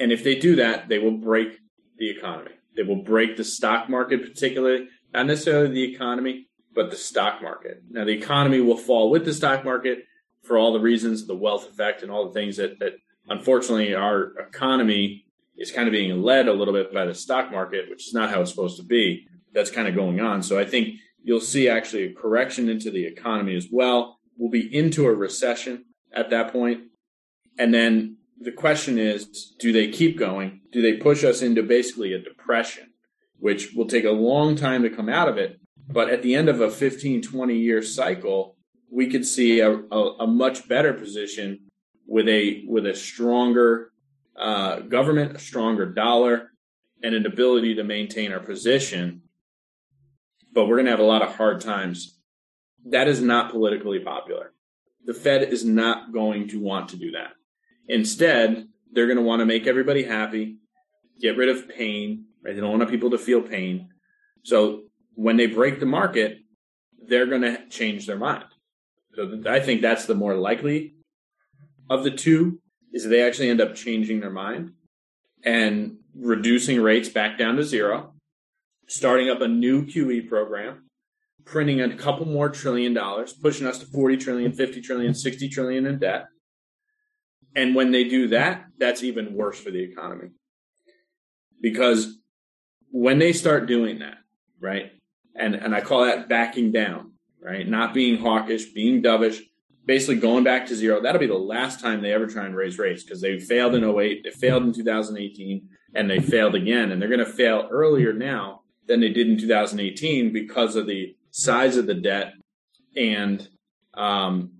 And 0.00 0.10
if 0.10 0.24
they 0.24 0.34
do 0.34 0.56
that, 0.56 0.88
they 0.88 0.98
will 0.98 1.18
break 1.18 1.60
the 1.98 2.10
economy. 2.10 2.50
They 2.74 2.82
will 2.82 3.04
break 3.04 3.36
the 3.36 3.44
stock 3.44 3.88
market, 3.88 4.22
particularly, 4.22 4.88
not 5.14 5.26
necessarily 5.26 5.72
the 5.72 5.94
economy, 5.94 6.48
but 6.74 6.90
the 6.90 6.96
stock 6.96 7.42
market. 7.42 7.80
Now, 7.88 8.04
the 8.04 8.18
economy 8.18 8.60
will 8.60 8.76
fall 8.76 9.08
with 9.08 9.24
the 9.24 9.34
stock 9.34 9.64
market 9.64 10.00
for 10.42 10.58
all 10.58 10.72
the 10.72 10.80
reasons, 10.80 11.26
the 11.26 11.34
wealth 11.34 11.68
effect, 11.68 12.02
and 12.02 12.10
all 12.10 12.26
the 12.26 12.32
things 12.32 12.56
that, 12.56 12.78
that 12.80 12.94
unfortunately 13.28 13.94
our 13.94 14.32
economy 14.38 15.24
is 15.56 15.70
kind 15.70 15.86
of 15.86 15.92
being 15.92 16.22
led 16.22 16.48
a 16.48 16.52
little 16.52 16.74
bit 16.74 16.92
by 16.92 17.04
the 17.04 17.14
stock 17.14 17.50
market, 17.50 17.88
which 17.88 18.06
is 18.08 18.14
not 18.14 18.30
how 18.30 18.40
it's 18.40 18.50
supposed 18.50 18.76
to 18.78 18.84
be. 18.84 19.26
That's 19.52 19.70
kind 19.70 19.86
of 19.86 19.94
going 19.94 20.20
on. 20.20 20.42
So 20.42 20.58
I 20.58 20.64
think 20.64 20.96
you'll 21.22 21.40
see 21.40 21.68
actually 21.68 22.04
a 22.04 22.14
correction 22.14 22.68
into 22.68 22.90
the 22.90 23.04
economy 23.04 23.54
as 23.54 23.68
well. 23.70 24.18
We'll 24.36 24.50
be 24.50 24.74
into 24.74 25.06
a 25.06 25.14
recession 25.14 25.84
at 26.12 26.30
that 26.30 26.52
point. 26.52 26.82
And 27.58 27.72
then 27.72 28.16
the 28.40 28.52
question 28.52 28.98
is 28.98 29.54
do 29.58 29.72
they 29.72 29.88
keep 29.88 30.18
going? 30.18 30.62
Do 30.72 30.82
they 30.82 30.94
push 30.94 31.22
us 31.22 31.42
into 31.42 31.62
basically 31.62 32.12
a 32.12 32.18
depression, 32.18 32.90
which 33.38 33.72
will 33.74 33.86
take 33.86 34.04
a 34.04 34.10
long 34.10 34.56
time 34.56 34.82
to 34.82 34.90
come 34.90 35.08
out 35.08 35.28
of 35.28 35.36
it? 35.36 35.60
But 35.88 36.08
at 36.08 36.22
the 36.22 36.34
end 36.34 36.48
of 36.48 36.60
a 36.60 36.70
15, 36.70 37.22
20 37.22 37.54
year 37.56 37.82
cycle, 37.82 38.56
we 38.92 39.06
could 39.06 39.26
see 39.26 39.60
a, 39.60 39.72
a, 39.72 40.00
a 40.20 40.26
much 40.26 40.68
better 40.68 40.92
position 40.92 41.70
with 42.06 42.28
a 42.28 42.62
with 42.68 42.86
a 42.86 42.94
stronger 42.94 43.90
uh, 44.38 44.80
government, 44.80 45.34
a 45.34 45.38
stronger 45.38 45.86
dollar, 45.86 46.50
and 47.02 47.14
an 47.14 47.24
ability 47.24 47.74
to 47.76 47.84
maintain 47.84 48.32
our 48.32 48.40
position. 48.40 49.22
But 50.52 50.66
we're 50.66 50.76
going 50.76 50.86
to 50.86 50.90
have 50.90 51.00
a 51.00 51.04
lot 51.04 51.22
of 51.22 51.34
hard 51.36 51.62
times. 51.62 52.18
That 52.90 53.08
is 53.08 53.22
not 53.22 53.50
politically 53.50 54.00
popular. 54.00 54.52
The 55.06 55.14
Fed 55.14 55.42
is 55.44 55.64
not 55.64 56.12
going 56.12 56.48
to 56.48 56.60
want 56.60 56.90
to 56.90 56.96
do 56.96 57.12
that. 57.12 57.32
Instead, 57.88 58.68
they're 58.92 59.06
going 59.06 59.16
to 59.16 59.24
want 59.24 59.40
to 59.40 59.46
make 59.46 59.66
everybody 59.66 60.02
happy, 60.02 60.58
get 61.18 61.38
rid 61.38 61.48
of 61.48 61.68
pain. 61.68 62.26
Right? 62.44 62.54
They 62.54 62.60
don't 62.60 62.78
want 62.78 62.90
people 62.90 63.10
to 63.10 63.18
feel 63.18 63.40
pain. 63.40 63.88
So 64.42 64.82
when 65.14 65.38
they 65.38 65.46
break 65.46 65.80
the 65.80 65.86
market, 65.86 66.40
they're 67.06 67.26
going 67.26 67.42
to 67.42 67.66
change 67.68 68.06
their 68.06 68.18
mind. 68.18 68.44
So 69.14 69.42
I 69.46 69.60
think 69.60 69.82
that's 69.82 70.06
the 70.06 70.14
more 70.14 70.34
likely 70.34 70.94
of 71.90 72.04
the 72.04 72.10
two 72.10 72.60
is 72.92 73.08
they 73.08 73.22
actually 73.22 73.50
end 73.50 73.60
up 73.60 73.74
changing 73.74 74.20
their 74.20 74.30
mind 74.30 74.72
and 75.44 75.96
reducing 76.14 76.80
rates 76.80 77.08
back 77.08 77.38
down 77.38 77.56
to 77.56 77.64
zero, 77.64 78.14
starting 78.86 79.30
up 79.30 79.40
a 79.40 79.48
new 79.48 79.84
QE 79.84 80.28
program, 80.28 80.88
printing 81.44 81.80
a 81.80 81.96
couple 81.96 82.26
more 82.26 82.48
trillion 82.48 82.94
dollars, 82.94 83.32
pushing 83.32 83.66
us 83.66 83.78
to 83.78 83.86
40 83.86 84.16
trillion, 84.18 84.52
50 84.52 84.80
trillion, 84.80 85.14
60 85.14 85.48
trillion 85.48 85.86
in 85.86 85.98
debt. 85.98 86.26
And 87.54 87.74
when 87.74 87.92
they 87.92 88.04
do 88.04 88.28
that, 88.28 88.64
that's 88.78 89.02
even 89.02 89.34
worse 89.34 89.60
for 89.60 89.70
the 89.70 89.82
economy. 89.82 90.30
Because 91.60 92.18
when 92.90 93.18
they 93.18 93.32
start 93.32 93.66
doing 93.66 93.98
that, 94.00 94.18
right? 94.60 94.92
And 95.34 95.54
and 95.54 95.74
I 95.74 95.80
call 95.80 96.04
that 96.04 96.28
backing 96.28 96.72
down, 96.72 97.11
right? 97.42 97.68
Not 97.68 97.92
being 97.92 98.18
hawkish, 98.18 98.66
being 98.66 99.02
dovish, 99.02 99.40
basically 99.84 100.16
going 100.16 100.44
back 100.44 100.66
to 100.66 100.76
zero. 100.76 101.02
That'll 101.02 101.20
be 101.20 101.26
the 101.26 101.34
last 101.34 101.80
time 101.80 102.00
they 102.00 102.12
ever 102.12 102.26
try 102.26 102.46
and 102.46 102.54
raise 102.54 102.78
rates 102.78 103.02
because 103.02 103.20
they 103.20 103.38
failed 103.38 103.74
in 103.74 103.84
08, 103.84 104.22
they 104.24 104.30
failed 104.30 104.62
in 104.62 104.72
2018, 104.72 105.68
and 105.94 106.08
they 106.08 106.20
failed 106.20 106.54
again. 106.54 106.92
And 106.92 107.00
they're 107.00 107.08
going 107.08 107.18
to 107.18 107.26
fail 107.26 107.68
earlier 107.70 108.12
now 108.12 108.62
than 108.86 109.00
they 109.00 109.08
did 109.08 109.28
in 109.28 109.38
2018 109.38 110.32
because 110.32 110.76
of 110.76 110.86
the 110.86 111.16
size 111.30 111.76
of 111.76 111.86
the 111.86 111.94
debt 111.94 112.34
and 112.96 113.48
um, 113.94 114.52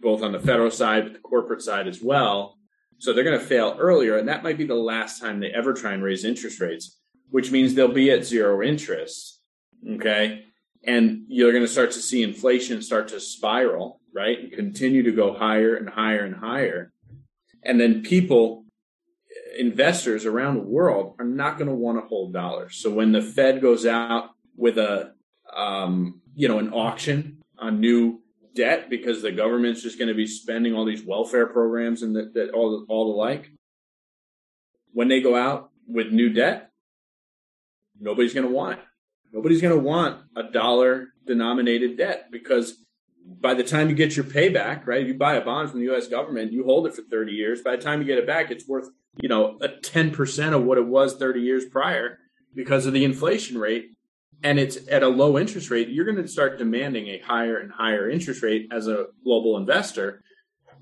both 0.00 0.22
on 0.22 0.32
the 0.32 0.40
federal 0.40 0.70
side, 0.70 1.04
but 1.04 1.12
the 1.12 1.18
corporate 1.18 1.62
side 1.62 1.88
as 1.88 2.00
well. 2.02 2.56
So 2.98 3.12
they're 3.12 3.24
going 3.24 3.38
to 3.38 3.44
fail 3.44 3.76
earlier, 3.78 4.18
and 4.18 4.28
that 4.28 4.42
might 4.42 4.58
be 4.58 4.66
the 4.66 4.74
last 4.74 5.20
time 5.20 5.40
they 5.40 5.50
ever 5.50 5.72
try 5.72 5.92
and 5.92 6.02
raise 6.02 6.24
interest 6.24 6.60
rates, 6.60 6.98
which 7.30 7.50
means 7.50 7.74
they'll 7.74 7.88
be 7.88 8.10
at 8.10 8.24
zero 8.24 8.62
interest. 8.62 9.40
Okay. 9.88 10.44
And 10.84 11.24
you're 11.28 11.52
going 11.52 11.64
to 11.64 11.68
start 11.68 11.90
to 11.92 12.00
see 12.00 12.22
inflation 12.22 12.80
start 12.82 13.08
to 13.08 13.20
spiral, 13.20 14.00
right? 14.14 14.38
And 14.38 14.52
continue 14.52 15.02
to 15.02 15.12
go 15.12 15.34
higher 15.34 15.76
and 15.76 15.88
higher 15.88 16.24
and 16.24 16.34
higher. 16.34 16.92
And 17.62 17.78
then 17.78 18.02
people, 18.02 18.64
investors 19.58 20.24
around 20.24 20.54
the 20.54 20.62
world 20.62 21.16
are 21.18 21.24
not 21.24 21.58
going 21.58 21.68
to 21.68 21.74
want 21.74 21.98
to 22.00 22.06
hold 22.08 22.32
dollars. 22.32 22.76
So 22.76 22.90
when 22.90 23.12
the 23.12 23.22
Fed 23.22 23.60
goes 23.60 23.84
out 23.84 24.30
with 24.56 24.78
a, 24.78 25.12
um, 25.54 26.20
you 26.34 26.48
know, 26.48 26.58
an 26.58 26.72
auction 26.72 27.42
on 27.58 27.80
new 27.80 28.22
debt 28.54 28.90
because 28.90 29.22
the 29.22 29.32
government's 29.32 29.82
just 29.82 29.98
going 29.98 30.08
to 30.08 30.14
be 30.14 30.26
spending 30.26 30.74
all 30.74 30.84
these 30.84 31.04
welfare 31.04 31.46
programs 31.46 32.02
and 32.02 32.16
that, 32.16 32.50
all 32.54 32.84
all 32.88 33.12
the 33.12 33.18
like. 33.18 33.50
When 34.92 35.08
they 35.08 35.20
go 35.20 35.36
out 35.36 35.70
with 35.86 36.10
new 36.10 36.30
debt, 36.30 36.70
nobody's 38.00 38.34
going 38.34 38.46
to 38.46 38.52
want 38.52 38.78
it. 38.78 38.84
Nobody's 39.32 39.60
going 39.60 39.76
to 39.76 39.82
want 39.82 40.22
a 40.36 40.44
dollar 40.44 41.08
denominated 41.26 41.96
debt 41.96 42.30
because 42.30 42.84
by 43.24 43.54
the 43.54 43.62
time 43.62 43.88
you 43.88 43.94
get 43.94 44.16
your 44.16 44.24
payback, 44.24 44.86
right? 44.86 45.06
You 45.06 45.14
buy 45.14 45.34
a 45.34 45.44
bond 45.44 45.70
from 45.70 45.80
the 45.80 45.86
U.S. 45.86 46.08
government, 46.08 46.52
you 46.52 46.64
hold 46.64 46.86
it 46.86 46.94
for 46.94 47.02
30 47.02 47.32
years. 47.32 47.62
By 47.62 47.76
the 47.76 47.82
time 47.82 48.00
you 48.00 48.06
get 48.06 48.18
it 48.18 48.26
back, 48.26 48.50
it's 48.50 48.66
worth 48.66 48.88
you 49.20 49.28
know 49.28 49.58
a 49.60 49.68
10% 49.68 50.54
of 50.54 50.64
what 50.64 50.78
it 50.78 50.86
was 50.86 51.16
30 51.16 51.40
years 51.40 51.64
prior 51.66 52.18
because 52.54 52.86
of 52.86 52.92
the 52.92 53.04
inflation 53.04 53.58
rate 53.58 53.90
and 54.42 54.58
it's 54.58 54.78
at 54.88 55.02
a 55.02 55.08
low 55.08 55.38
interest 55.38 55.70
rate, 55.70 55.88
you're 55.88 56.04
going 56.04 56.16
to 56.16 56.26
start 56.26 56.58
demanding 56.58 57.08
a 57.08 57.18
higher 57.18 57.58
and 57.58 57.70
higher 57.70 58.08
interest 58.08 58.42
rate 58.42 58.68
as 58.72 58.86
a 58.86 59.06
global 59.22 59.56
investor. 59.56 60.22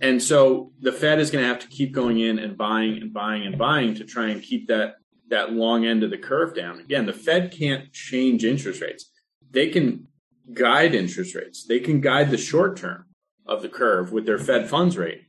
And 0.00 0.22
so 0.22 0.72
the 0.80 0.92
Fed 0.92 1.18
is 1.18 1.30
going 1.30 1.42
to 1.42 1.48
have 1.48 1.58
to 1.61 1.66
keep 1.66 1.92
going 1.92 2.20
in 2.20 2.38
and 2.38 2.56
buying 2.56 2.98
and 2.98 3.12
buying 3.12 3.46
and 3.46 3.58
buying 3.58 3.96
to 3.96 4.04
try 4.04 4.28
and 4.28 4.42
keep 4.42 4.68
that 4.68 4.96
that 5.30 5.52
long 5.52 5.84
end 5.84 6.02
of 6.02 6.10
the 6.10 6.18
curve 6.18 6.54
down. 6.54 6.80
Again, 6.80 7.06
the 7.06 7.12
Fed 7.12 7.52
can't 7.52 7.92
change 7.92 8.44
interest 8.44 8.80
rates. 8.80 9.10
They 9.50 9.68
can 9.68 10.08
guide 10.52 10.94
interest 10.94 11.34
rates. 11.34 11.64
They 11.66 11.80
can 11.80 12.00
guide 12.00 12.30
the 12.30 12.38
short 12.38 12.76
term 12.76 13.06
of 13.46 13.62
the 13.62 13.68
curve 13.68 14.12
with 14.12 14.26
their 14.26 14.38
Fed 14.38 14.68
funds 14.68 14.96
rate. 14.96 15.22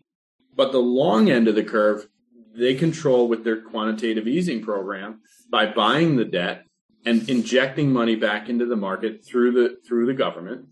But 0.55 0.71
the 0.71 0.79
long 0.79 1.29
end 1.29 1.47
of 1.47 1.55
the 1.55 1.63
curve, 1.63 2.07
they 2.53 2.75
control 2.75 3.27
with 3.27 3.43
their 3.43 3.61
quantitative 3.61 4.27
easing 4.27 4.61
program 4.61 5.21
by 5.49 5.65
buying 5.67 6.15
the 6.15 6.25
debt 6.25 6.65
and 7.05 7.29
injecting 7.29 7.91
money 7.91 8.15
back 8.15 8.49
into 8.49 8.65
the 8.65 8.75
market 8.75 9.25
through 9.25 9.51
the 9.51 9.77
through 9.87 10.05
the 10.05 10.13
government 10.13 10.65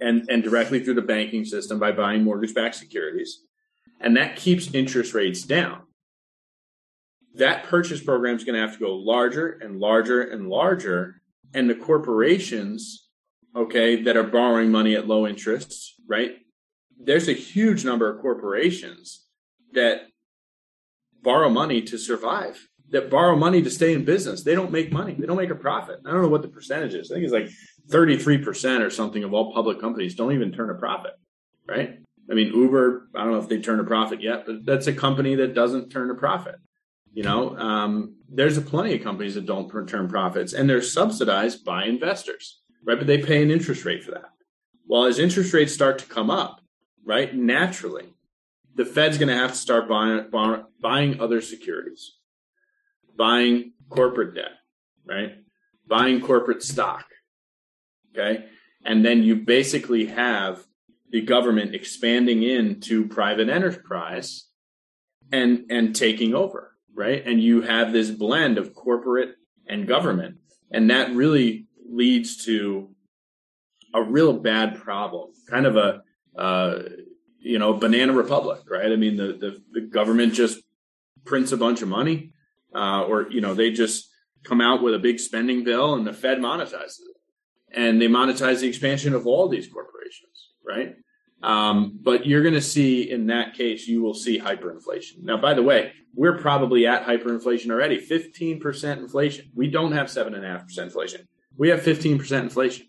and 0.00 0.28
and 0.28 0.42
directly 0.42 0.82
through 0.82 0.94
the 0.94 1.02
banking 1.02 1.44
system 1.44 1.78
by 1.78 1.92
buying 1.92 2.22
mortgage-backed 2.22 2.74
securities 2.74 3.40
and 4.00 4.16
that 4.16 4.36
keeps 4.36 4.74
interest 4.74 5.14
rates 5.14 5.42
down 5.42 5.82
that 7.34 7.64
purchase 7.64 8.02
program 8.02 8.36
is 8.36 8.44
going 8.44 8.54
to 8.54 8.60
have 8.60 8.74
to 8.74 8.84
go 8.84 8.94
larger 8.94 9.58
and 9.62 9.78
larger 9.78 10.22
and 10.22 10.48
larger 10.48 11.22
and 11.54 11.68
the 11.68 11.74
corporations 11.74 13.08
okay 13.54 14.02
that 14.02 14.16
are 14.16 14.24
borrowing 14.24 14.70
money 14.70 14.94
at 14.94 15.06
low 15.06 15.26
interests 15.26 15.94
right 16.08 16.36
there's 16.98 17.28
a 17.28 17.32
huge 17.34 17.84
number 17.84 18.08
of 18.08 18.20
corporations 18.20 19.26
that 19.72 20.02
borrow 21.22 21.48
money 21.48 21.82
to 21.82 21.98
survive 21.98 22.68
that 22.92 23.10
borrow 23.10 23.34
money 23.34 23.62
to 23.62 23.70
stay 23.70 23.94
in 23.94 24.04
business. 24.04 24.42
They 24.42 24.54
don't 24.54 24.70
make 24.70 24.92
money. 24.92 25.16
They 25.18 25.26
don't 25.26 25.38
make 25.38 25.50
a 25.50 25.56
profit. 25.56 26.00
I 26.06 26.10
don't 26.10 26.22
know 26.22 26.28
what 26.28 26.42
the 26.42 26.48
percentage 26.48 26.94
is. 26.94 27.10
I 27.10 27.14
think 27.14 27.24
it's 27.24 27.32
like 27.32 27.48
33% 27.88 28.80
or 28.80 28.90
something 28.90 29.24
of 29.24 29.32
all 29.32 29.52
public 29.52 29.80
companies 29.80 30.14
don't 30.14 30.32
even 30.32 30.52
turn 30.52 30.70
a 30.70 30.74
profit, 30.74 31.12
right? 31.66 31.98
I 32.30 32.34
mean, 32.34 32.54
Uber, 32.54 33.08
I 33.14 33.24
don't 33.24 33.32
know 33.32 33.38
if 33.38 33.48
they 33.48 33.60
turn 33.60 33.80
a 33.80 33.84
profit 33.84 34.22
yet, 34.22 34.44
but 34.46 34.64
that's 34.64 34.86
a 34.86 34.92
company 34.92 35.34
that 35.36 35.54
doesn't 35.54 35.90
turn 35.90 36.10
a 36.10 36.14
profit. 36.14 36.56
You 37.12 37.22
know, 37.22 37.56
um, 37.58 38.16
there's 38.28 38.56
a 38.56 38.62
plenty 38.62 38.94
of 38.94 39.02
companies 39.02 39.34
that 39.34 39.44
don't 39.44 39.72
return 39.72 40.08
profits, 40.08 40.54
and 40.54 40.68
they're 40.68 40.80
subsidized 40.80 41.64
by 41.64 41.84
investors, 41.84 42.62
right? 42.84 42.96
But 42.96 43.06
they 43.06 43.18
pay 43.18 43.42
an 43.42 43.50
interest 43.50 43.84
rate 43.84 44.02
for 44.02 44.12
that. 44.12 44.30
Well, 44.86 45.04
as 45.04 45.18
interest 45.18 45.52
rates 45.52 45.74
start 45.74 45.98
to 45.98 46.06
come 46.06 46.30
up, 46.30 46.60
right, 47.04 47.34
naturally, 47.34 48.14
the 48.74 48.86
Fed's 48.86 49.18
going 49.18 49.28
to 49.28 49.36
have 49.36 49.52
to 49.52 49.56
start 49.56 49.88
buying 49.88 50.64
buying 50.80 51.20
other 51.20 51.42
securities, 51.42 52.16
buying 53.16 53.72
corporate 53.90 54.34
debt, 54.34 54.52
right, 55.04 55.34
buying 55.86 56.22
corporate 56.22 56.62
stock, 56.62 57.04
okay, 58.12 58.46
and 58.84 59.04
then 59.04 59.22
you 59.22 59.36
basically 59.36 60.06
have 60.06 60.64
the 61.10 61.20
government 61.20 61.74
expanding 61.74 62.42
into 62.42 63.06
private 63.06 63.50
enterprise 63.50 64.46
and 65.30 65.66
and 65.68 65.94
taking 65.94 66.34
over 66.34 66.71
right? 66.94 67.22
And 67.26 67.40
you 67.40 67.62
have 67.62 67.92
this 67.92 68.10
blend 68.10 68.58
of 68.58 68.74
corporate 68.74 69.36
and 69.66 69.86
government. 69.86 70.36
And 70.70 70.90
that 70.90 71.14
really 71.14 71.66
leads 71.88 72.44
to 72.46 72.90
a 73.94 74.02
real 74.02 74.32
bad 74.32 74.80
problem, 74.80 75.30
kind 75.48 75.66
of 75.66 75.76
a, 75.76 76.02
uh, 76.36 76.82
you 77.38 77.58
know, 77.58 77.74
banana 77.74 78.12
republic, 78.12 78.60
right? 78.70 78.90
I 78.90 78.96
mean, 78.96 79.16
the, 79.16 79.32
the, 79.38 79.62
the 79.72 79.80
government 79.82 80.32
just 80.32 80.62
prints 81.24 81.52
a 81.52 81.56
bunch 81.56 81.82
of 81.82 81.88
money, 81.88 82.32
uh, 82.74 83.04
or, 83.04 83.30
you 83.30 83.40
know, 83.40 83.54
they 83.54 83.70
just 83.70 84.08
come 84.44 84.60
out 84.60 84.82
with 84.82 84.94
a 84.94 84.98
big 84.98 85.20
spending 85.20 85.62
bill 85.64 85.94
and 85.94 86.06
the 86.06 86.12
Fed 86.12 86.38
monetizes 86.38 87.00
it. 87.00 87.16
And 87.74 88.00
they 88.00 88.08
monetize 88.08 88.60
the 88.60 88.68
expansion 88.68 89.14
of 89.14 89.26
all 89.26 89.48
these 89.48 89.66
corporations, 89.66 90.50
right? 90.66 90.96
Um, 91.42 91.98
but 92.00 92.24
you're 92.24 92.42
going 92.42 92.54
to 92.54 92.60
see 92.62 93.10
in 93.10 93.26
that 93.26 93.54
case, 93.54 93.88
you 93.88 94.02
will 94.02 94.14
see 94.14 94.38
hyperinflation. 94.38 95.22
Now, 95.22 95.36
by 95.36 95.54
the 95.54 95.62
way, 95.62 95.92
we're 96.14 96.38
probably 96.38 96.86
at 96.86 97.04
hyperinflation 97.04 97.70
already 97.70 97.98
15% 97.98 98.98
inflation. 98.98 99.50
We 99.54 99.68
don't 99.68 99.92
have 99.92 100.06
7.5% 100.06 100.78
inflation. 100.78 101.26
We 101.56 101.70
have 101.70 101.80
15% 101.80 102.42
inflation. 102.42 102.86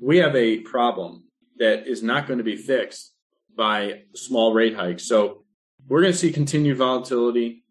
We 0.00 0.18
have 0.18 0.36
a 0.36 0.60
problem 0.60 1.24
that 1.58 1.86
is 1.86 2.02
not 2.02 2.26
going 2.26 2.38
to 2.38 2.44
be 2.44 2.56
fixed 2.56 3.12
by 3.56 4.02
small 4.14 4.52
rate 4.52 4.74
hikes. 4.76 5.06
So 5.06 5.44
we're 5.88 6.00
going 6.00 6.12
to 6.12 6.18
see 6.18 6.32
continued 6.32 6.78
volatility. 6.78 7.64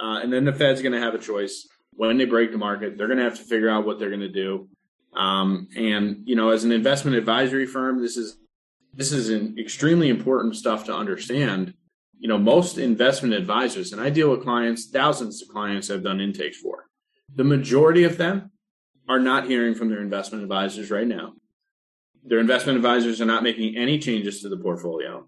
Uh, 0.00 0.20
and 0.22 0.32
then 0.32 0.44
the 0.44 0.52
Fed's 0.52 0.82
going 0.82 0.92
to 0.92 1.00
have 1.00 1.14
a 1.14 1.18
choice 1.18 1.68
when 1.92 2.16
they 2.16 2.24
break 2.24 2.52
the 2.52 2.58
market. 2.58 2.96
They're 2.96 3.06
going 3.06 3.18
to 3.18 3.24
have 3.24 3.38
to 3.38 3.44
figure 3.44 3.68
out 3.68 3.86
what 3.86 3.98
they're 3.98 4.08
going 4.08 4.20
to 4.20 4.28
do. 4.28 4.68
Um, 5.14 5.68
and, 5.76 6.22
you 6.24 6.36
know, 6.36 6.50
as 6.50 6.64
an 6.64 6.72
investment 6.72 7.16
advisory 7.16 7.66
firm, 7.66 8.00
this 8.00 8.16
is 8.16 8.36
this 8.94 9.12
is 9.12 9.30
an 9.30 9.56
extremely 9.58 10.08
important 10.08 10.56
stuff 10.56 10.84
to 10.84 10.94
understand 10.94 11.74
you 12.22 12.28
know, 12.28 12.38
most 12.38 12.78
investment 12.78 13.34
advisors, 13.34 13.92
and 13.92 14.00
I 14.00 14.08
deal 14.08 14.30
with 14.30 14.44
clients, 14.44 14.86
thousands 14.86 15.42
of 15.42 15.48
clients 15.48 15.90
I've 15.90 16.04
done 16.04 16.20
intakes 16.20 16.56
for. 16.56 16.86
The 17.34 17.42
majority 17.42 18.04
of 18.04 18.16
them 18.16 18.52
are 19.08 19.18
not 19.18 19.48
hearing 19.48 19.74
from 19.74 19.88
their 19.88 20.00
investment 20.00 20.44
advisors 20.44 20.88
right 20.88 21.06
now. 21.06 21.32
Their 22.22 22.38
investment 22.38 22.76
advisors 22.76 23.20
are 23.20 23.26
not 23.26 23.42
making 23.42 23.76
any 23.76 23.98
changes 23.98 24.40
to 24.40 24.48
the 24.48 24.56
portfolio. 24.56 25.26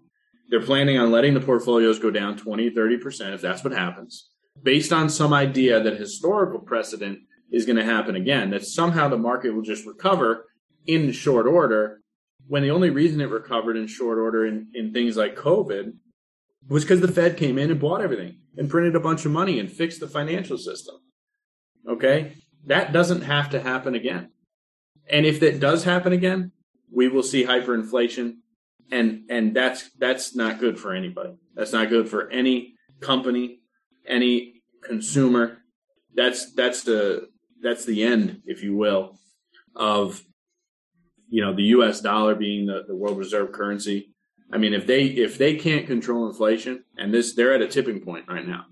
They're 0.49 0.61
planning 0.61 0.97
on 0.97 1.11
letting 1.11 1.33
the 1.33 1.41
portfolios 1.41 1.99
go 1.99 2.11
down 2.11 2.37
20, 2.37 2.71
30% 2.71 3.33
if 3.33 3.41
that's 3.41 3.61
what 3.61 3.73
happens, 3.73 4.29
based 4.63 4.93
on 4.93 5.09
some 5.09 5.33
idea 5.33 5.83
that 5.83 5.99
historical 5.99 6.59
precedent 6.59 7.19
is 7.51 7.65
going 7.65 7.75
to 7.75 7.83
happen 7.83 8.15
again, 8.15 8.51
that 8.51 8.65
somehow 8.65 9.09
the 9.09 9.17
market 9.17 9.53
will 9.53 9.63
just 9.63 9.85
recover 9.85 10.45
in 10.87 11.11
short 11.11 11.45
order 11.45 11.99
when 12.47 12.63
the 12.63 12.71
only 12.71 12.89
reason 12.89 13.21
it 13.21 13.29
recovered 13.29 13.77
in 13.77 13.87
short 13.87 14.17
order 14.17 14.45
in, 14.45 14.67
in 14.73 14.93
things 14.93 15.17
like 15.17 15.35
COVID 15.35 15.93
was 16.67 16.83
because 16.83 17.01
the 17.01 17.07
Fed 17.07 17.37
came 17.37 17.57
in 17.57 17.71
and 17.71 17.79
bought 17.79 18.01
everything 18.01 18.37
and 18.57 18.69
printed 18.69 18.95
a 18.95 18.99
bunch 18.99 19.25
of 19.25 19.31
money 19.31 19.59
and 19.59 19.71
fixed 19.71 19.99
the 19.99 20.07
financial 20.07 20.57
system. 20.57 20.95
Okay? 21.87 22.33
That 22.65 22.93
doesn't 22.93 23.21
have 23.21 23.49
to 23.51 23.61
happen 23.61 23.95
again. 23.95 24.29
And 25.09 25.25
if 25.25 25.39
that 25.39 25.59
does 25.59 25.83
happen 25.83 26.13
again, 26.13 26.51
we 26.91 27.07
will 27.07 27.23
see 27.23 27.45
hyperinflation 27.45 28.37
and 28.91 29.23
and 29.29 29.55
that's 29.55 29.89
that's 29.97 30.35
not 30.35 30.59
good 30.59 30.79
for 30.79 30.93
anybody. 30.93 31.35
That's 31.55 31.73
not 31.73 31.89
good 31.89 32.09
for 32.09 32.29
any 32.29 32.75
company, 32.99 33.61
any 34.07 34.61
consumer. 34.83 35.59
That's 36.13 36.53
that's 36.53 36.83
the 36.83 37.29
that's 37.61 37.85
the 37.85 38.03
end, 38.03 38.41
if 38.45 38.63
you 38.63 38.75
will, 38.75 39.17
of 39.75 40.21
you 41.29 41.41
know 41.41 41.53
the 41.53 41.63
US 41.63 42.01
dollar 42.01 42.35
being 42.35 42.65
the, 42.65 42.83
the 42.87 42.95
world 42.95 43.17
reserve 43.17 43.51
currency 43.51 44.15
I 44.51 44.57
mean, 44.57 44.73
if 44.73 44.85
they 44.85 45.05
if 45.05 45.37
they 45.37 45.55
can't 45.55 45.87
control 45.87 46.27
inflation, 46.27 46.83
and 46.97 47.13
this 47.13 47.33
they're 47.33 47.53
at 47.53 47.61
a 47.61 47.67
tipping 47.67 47.99
point 47.99 48.25
right 48.27 48.47
now, 48.47 48.65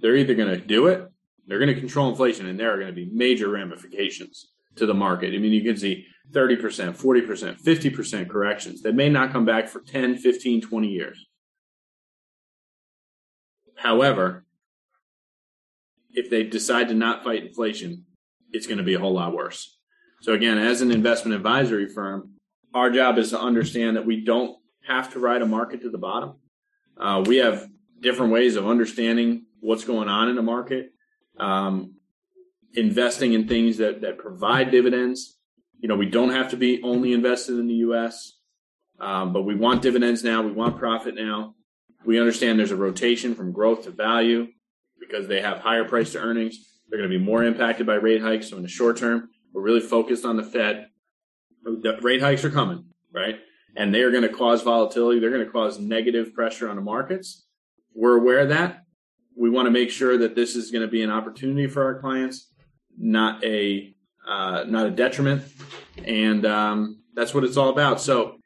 they're 0.00 0.16
either 0.16 0.34
going 0.34 0.48
to 0.48 0.58
do 0.58 0.88
it, 0.88 1.10
they're 1.46 1.58
going 1.58 1.74
to 1.74 1.80
control 1.80 2.10
inflation, 2.10 2.46
and 2.46 2.58
there 2.58 2.72
are 2.72 2.76
going 2.76 2.88
to 2.88 2.92
be 2.94 3.10
major 3.12 3.48
ramifications 3.48 4.50
to 4.76 4.86
the 4.86 4.94
market. 4.94 5.34
I 5.34 5.38
mean, 5.38 5.52
you 5.52 5.62
can 5.62 5.76
see 5.76 6.06
30%, 6.32 6.96
40%, 6.96 7.62
50% 7.62 8.28
corrections 8.28 8.82
that 8.82 8.94
may 8.94 9.08
not 9.08 9.30
come 9.30 9.44
back 9.44 9.68
for 9.68 9.80
10, 9.80 10.16
15, 10.16 10.60
20 10.62 10.88
years. 10.88 11.26
However, 13.76 14.44
if 16.12 16.28
they 16.28 16.42
decide 16.42 16.88
to 16.88 16.94
not 16.94 17.22
fight 17.22 17.44
inflation, 17.44 18.04
it's 18.52 18.66
going 18.66 18.78
to 18.78 18.84
be 18.84 18.94
a 18.94 18.98
whole 18.98 19.14
lot 19.14 19.34
worse. 19.34 19.73
So 20.24 20.32
again, 20.32 20.56
as 20.56 20.80
an 20.80 20.90
investment 20.90 21.36
advisory 21.36 21.86
firm, 21.86 22.30
our 22.72 22.88
job 22.88 23.18
is 23.18 23.28
to 23.28 23.38
understand 23.38 23.98
that 23.98 24.06
we 24.06 24.24
don't 24.24 24.56
have 24.86 25.12
to 25.12 25.18
ride 25.18 25.42
a 25.42 25.46
market 25.46 25.82
to 25.82 25.90
the 25.90 25.98
bottom. 25.98 26.36
Uh, 26.96 27.22
we 27.26 27.36
have 27.36 27.68
different 28.00 28.32
ways 28.32 28.56
of 28.56 28.66
understanding 28.66 29.44
what's 29.60 29.84
going 29.84 30.08
on 30.08 30.30
in 30.30 30.36
the 30.36 30.42
market, 30.42 30.92
um, 31.38 31.96
investing 32.72 33.34
in 33.34 33.46
things 33.46 33.76
that, 33.76 34.00
that 34.00 34.16
provide 34.16 34.70
dividends. 34.70 35.36
You 35.80 35.90
know, 35.90 35.96
we 35.96 36.08
don't 36.08 36.30
have 36.30 36.52
to 36.52 36.56
be 36.56 36.82
only 36.82 37.12
invested 37.12 37.58
in 37.58 37.66
the 37.66 37.74
U.S., 37.88 38.38
um, 39.00 39.34
but 39.34 39.42
we 39.42 39.54
want 39.54 39.82
dividends 39.82 40.24
now. 40.24 40.40
We 40.40 40.52
want 40.52 40.78
profit 40.78 41.14
now. 41.14 41.54
We 42.06 42.18
understand 42.18 42.58
there's 42.58 42.70
a 42.70 42.76
rotation 42.76 43.34
from 43.34 43.52
growth 43.52 43.82
to 43.82 43.90
value 43.90 44.46
because 44.98 45.28
they 45.28 45.42
have 45.42 45.58
higher 45.58 45.84
price 45.84 46.12
to 46.12 46.18
earnings. 46.18 46.80
They're 46.88 46.98
going 46.98 47.10
to 47.10 47.18
be 47.18 47.22
more 47.22 47.44
impacted 47.44 47.86
by 47.86 47.96
rate 47.96 48.22
hikes. 48.22 48.48
So 48.48 48.56
in 48.56 48.62
the 48.62 48.68
short 48.70 48.96
term, 48.96 49.28
we're 49.54 49.62
really 49.62 49.80
focused 49.80 50.26
on 50.26 50.36
the 50.36 50.42
Fed. 50.42 50.88
The 51.62 51.98
rate 52.02 52.20
hikes 52.20 52.44
are 52.44 52.50
coming, 52.50 52.84
right? 53.10 53.38
and 53.76 53.94
they 53.94 54.02
are 54.02 54.10
going 54.10 54.22
to 54.22 54.28
cause 54.28 54.62
volatility. 54.62 55.20
They're 55.20 55.30
going 55.30 55.44
to 55.44 55.50
cause 55.50 55.78
negative 55.78 56.32
pressure 56.34 56.68
on 56.68 56.76
the 56.76 56.82
markets. 56.82 57.44
We're 57.94 58.16
aware 58.16 58.40
of 58.40 58.48
that. 58.50 58.84
We 59.36 59.50
want 59.50 59.66
to 59.66 59.70
make 59.70 59.90
sure 59.90 60.16
that 60.18 60.36
this 60.36 60.54
is 60.54 60.70
going 60.70 60.82
to 60.82 60.90
be 60.90 61.02
an 61.02 61.10
opportunity 61.10 61.66
for 61.66 61.84
our 61.84 61.98
clients, 62.00 62.50
not 62.96 63.42
a 63.44 63.92
uh, 64.26 64.64
not 64.66 64.86
a 64.86 64.90
detriment, 64.90 65.42
and 66.02 66.46
um, 66.46 67.02
that's 67.14 67.34
what 67.34 67.44
it's 67.44 67.58
all 67.58 67.68
about. 67.68 68.00
So, 68.00 68.36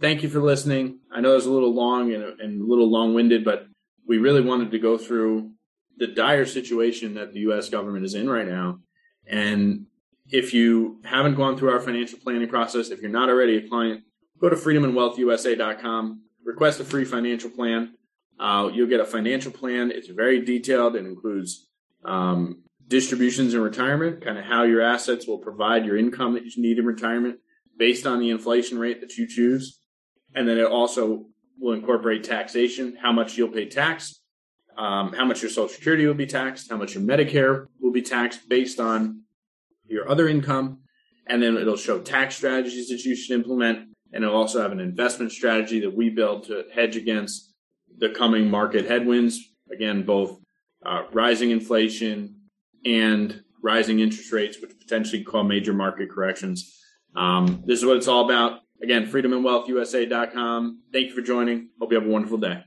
thank 0.00 0.22
you 0.22 0.28
for 0.28 0.40
listening. 0.40 0.98
I 1.10 1.20
know 1.20 1.32
it 1.32 1.36
was 1.36 1.46
a 1.46 1.52
little 1.52 1.72
long 1.72 2.12
and, 2.12 2.40
and 2.40 2.60
a 2.60 2.64
little 2.64 2.90
long 2.90 3.14
winded, 3.14 3.44
but 3.44 3.66
we 4.06 4.18
really 4.18 4.42
wanted 4.42 4.70
to 4.72 4.78
go 4.78 4.98
through 4.98 5.52
the 5.96 6.08
dire 6.08 6.44
situation 6.44 7.14
that 7.14 7.32
the 7.32 7.40
U.S. 7.40 7.70
government 7.70 8.04
is 8.04 8.14
in 8.14 8.28
right 8.28 8.46
now, 8.46 8.80
and 9.26 9.86
if 10.30 10.54
you 10.54 11.00
haven't 11.04 11.34
gone 11.34 11.56
through 11.56 11.70
our 11.70 11.80
financial 11.80 12.18
planning 12.18 12.48
process, 12.48 12.90
if 12.90 13.00
you're 13.00 13.10
not 13.10 13.28
already 13.28 13.56
a 13.58 13.68
client, 13.68 14.02
go 14.40 14.48
to 14.48 14.56
freedomandwealthusa.com, 14.56 16.22
request 16.44 16.80
a 16.80 16.84
free 16.84 17.04
financial 17.04 17.50
plan. 17.50 17.94
Uh, 18.38 18.70
you'll 18.72 18.88
get 18.88 19.00
a 19.00 19.04
financial 19.04 19.52
plan. 19.52 19.90
It's 19.90 20.08
very 20.08 20.44
detailed. 20.44 20.96
It 20.96 21.06
includes 21.06 21.68
um, 22.04 22.62
distributions 22.88 23.54
in 23.54 23.60
retirement, 23.60 24.24
kind 24.24 24.38
of 24.38 24.44
how 24.44 24.64
your 24.64 24.82
assets 24.82 25.26
will 25.26 25.38
provide 25.38 25.86
your 25.86 25.96
income 25.96 26.34
that 26.34 26.44
you 26.44 26.62
need 26.62 26.78
in 26.78 26.84
retirement 26.84 27.38
based 27.78 28.06
on 28.06 28.18
the 28.18 28.30
inflation 28.30 28.78
rate 28.78 29.00
that 29.00 29.16
you 29.16 29.26
choose. 29.26 29.80
And 30.34 30.48
then 30.48 30.58
it 30.58 30.66
also 30.66 31.26
will 31.58 31.74
incorporate 31.74 32.24
taxation, 32.24 32.96
how 33.00 33.12
much 33.12 33.36
you'll 33.36 33.48
pay 33.48 33.68
tax, 33.68 34.20
um, 34.76 35.12
how 35.12 35.24
much 35.24 35.42
your 35.42 35.50
Social 35.50 35.68
Security 35.68 36.06
will 36.06 36.14
be 36.14 36.26
taxed, 36.26 36.70
how 36.70 36.76
much 36.76 36.94
your 36.94 37.02
Medicare 37.02 37.66
will 37.80 37.92
be 37.92 38.02
taxed 38.02 38.48
based 38.48 38.80
on 38.80 39.22
your 39.86 40.08
other 40.08 40.28
income, 40.28 40.80
and 41.26 41.42
then 41.42 41.56
it'll 41.56 41.76
show 41.76 42.00
tax 42.00 42.36
strategies 42.36 42.88
that 42.88 43.04
you 43.04 43.14
should 43.14 43.34
implement, 43.34 43.88
and 44.12 44.24
it'll 44.24 44.36
also 44.36 44.60
have 44.60 44.72
an 44.72 44.80
investment 44.80 45.32
strategy 45.32 45.80
that 45.80 45.94
we 45.94 46.10
build 46.10 46.44
to 46.44 46.64
hedge 46.74 46.96
against 46.96 47.52
the 47.98 48.10
coming 48.10 48.50
market 48.50 48.86
headwinds. 48.86 49.40
Again, 49.72 50.04
both 50.04 50.38
uh, 50.84 51.02
rising 51.12 51.50
inflation 51.50 52.36
and 52.84 53.42
rising 53.62 54.00
interest 54.00 54.30
rates, 54.32 54.60
which 54.60 54.78
potentially 54.78 55.24
cause 55.24 55.46
major 55.46 55.72
market 55.72 56.10
corrections. 56.10 56.80
Um, 57.16 57.62
this 57.66 57.78
is 57.78 57.86
what 57.86 57.96
it's 57.96 58.08
all 58.08 58.24
about. 58.24 58.60
Again, 58.82 59.06
freedomandwealthusa.com. 59.06 60.82
Thank 60.92 61.06
you 61.08 61.14
for 61.14 61.22
joining. 61.22 61.70
Hope 61.80 61.92
you 61.92 61.98
have 61.98 62.06
a 62.06 62.10
wonderful 62.10 62.38
day. 62.38 62.64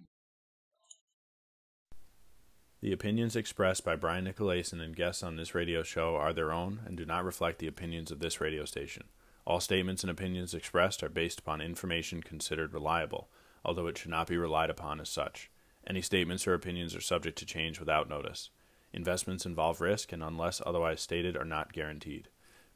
The 2.80 2.94
opinions 2.94 3.36
expressed 3.36 3.84
by 3.84 3.96
Bryan 3.96 4.26
Nicolaysen 4.26 4.82
and 4.82 4.96
guests 4.96 5.24
on 5.24 5.36
this 5.36 5.56
radio 5.56 5.82
show 5.82 6.16
are 6.16 6.32
their 6.32 6.52
own 6.52 6.82
and 6.86 6.96
do 6.96 7.06
not 7.06 7.26
reflect 7.26 7.58
the 7.58 7.68
opinions 7.68 8.12
of 8.12 8.20
this 8.20 8.40
radio 8.40 8.66
station. 8.66 9.06
All 9.46 9.60
statements 9.60 10.04
and 10.04 10.12
opinions 10.12 10.54
expressed 10.54 11.02
are 11.02 11.10
based 11.10 11.40
upon 11.40 11.60
information 11.60 12.22
considered 12.22 12.74
reliable, 12.74 13.30
although 13.66 13.88
it 13.88 13.98
should 13.98 14.12
not 14.12 14.28
be 14.28 14.38
relied 14.38 14.70
upon 14.70 15.00
as 15.00 15.10
such. 15.10 15.50
Any 15.88 16.04
statements 16.04 16.46
or 16.46 16.54
opinions 16.54 16.96
are 16.96 17.02
subject 17.02 17.40
to 17.40 17.46
change 17.48 17.80
without 17.80 18.10
notice. 18.10 18.52
Investments 18.94 19.46
involve 19.46 19.82
risk 19.82 20.12
and, 20.12 20.22
unless 20.22 20.62
otherwise 20.64 21.02
stated, 21.02 21.36
are 21.36 21.46
not 21.46 21.74
guaranteed. 21.74 22.28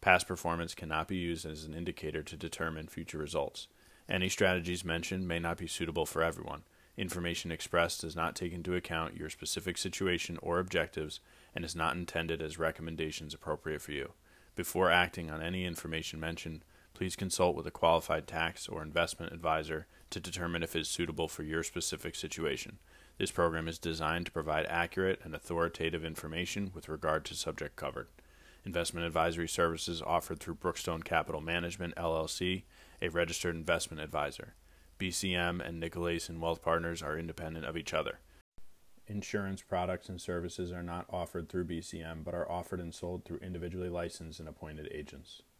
Past 0.01 0.27
performance 0.27 0.73
cannot 0.73 1.07
be 1.09 1.17
used 1.17 1.45
as 1.45 1.63
an 1.63 1.75
indicator 1.75 2.23
to 2.23 2.35
determine 2.35 2.87
future 2.87 3.19
results. 3.19 3.67
Any 4.09 4.29
strategies 4.29 4.83
mentioned 4.83 5.27
may 5.27 5.37
not 5.37 5.57
be 5.57 5.67
suitable 5.67 6.07
for 6.07 6.23
everyone. 6.23 6.63
Information 6.97 7.51
expressed 7.51 8.01
does 8.01 8.15
not 8.15 8.35
take 8.35 8.53
into 8.53 8.75
account 8.75 9.17
your 9.17 9.29
specific 9.29 9.77
situation 9.77 10.37
or 10.41 10.59
objectives 10.59 11.19
and 11.55 11.63
is 11.63 11.75
not 11.75 11.95
intended 11.95 12.41
as 12.41 12.59
recommendations 12.59 13.33
appropriate 13.33 13.81
for 13.81 13.91
you. 13.91 14.11
Before 14.55 14.91
acting 14.91 15.31
on 15.31 15.41
any 15.41 15.65
information 15.65 16.19
mentioned, 16.19 16.63
please 16.93 17.15
consult 17.15 17.55
with 17.55 17.65
a 17.65 17.71
qualified 17.71 18.27
tax 18.27 18.67
or 18.67 18.83
investment 18.83 19.33
advisor 19.33 19.87
to 20.09 20.19
determine 20.19 20.61
if 20.61 20.75
it 20.75 20.81
is 20.81 20.89
suitable 20.89 21.27
for 21.27 21.43
your 21.43 21.63
specific 21.63 22.15
situation. 22.15 22.77
This 23.17 23.31
program 23.31 23.67
is 23.67 23.79
designed 23.79 24.25
to 24.25 24.31
provide 24.31 24.65
accurate 24.67 25.19
and 25.23 25.33
authoritative 25.33 26.03
information 26.03 26.71
with 26.73 26.89
regard 26.89 27.23
to 27.25 27.35
subject 27.35 27.75
covered. 27.75 28.07
Investment 28.65 29.05
advisory 29.05 29.47
services 29.47 30.01
offered 30.01 30.39
through 30.39 30.55
Brookstone 30.55 31.03
Capital 31.03 31.41
Management, 31.41 31.95
LLC, 31.95 32.63
a 33.01 33.09
registered 33.09 33.55
investment 33.55 34.01
advisor. 34.01 34.53
BCM 35.01 35.67
and 35.67 35.81
Nicolaysen 35.81 36.39
Wealth 36.39 36.61
Partners 36.61 37.01
are 37.01 37.17
independent 37.17 37.65
of 37.65 37.75
each 37.75 37.91
other. 37.91 38.19
Insurance 39.07 39.63
products 39.63 40.09
and 40.09 40.21
services 40.21 40.71
are 40.71 40.83
not 40.83 41.07
offered 41.09 41.49
through 41.49 41.65
BCM 41.65 42.23
but 42.23 42.35
are 42.35 42.49
offered 42.49 42.79
and 42.79 42.93
sold 42.93 43.25
through 43.25 43.39
individually 43.39 43.89
licensed 43.89 44.39
and 44.39 44.47
appointed 44.47 44.87
agents. 44.91 45.41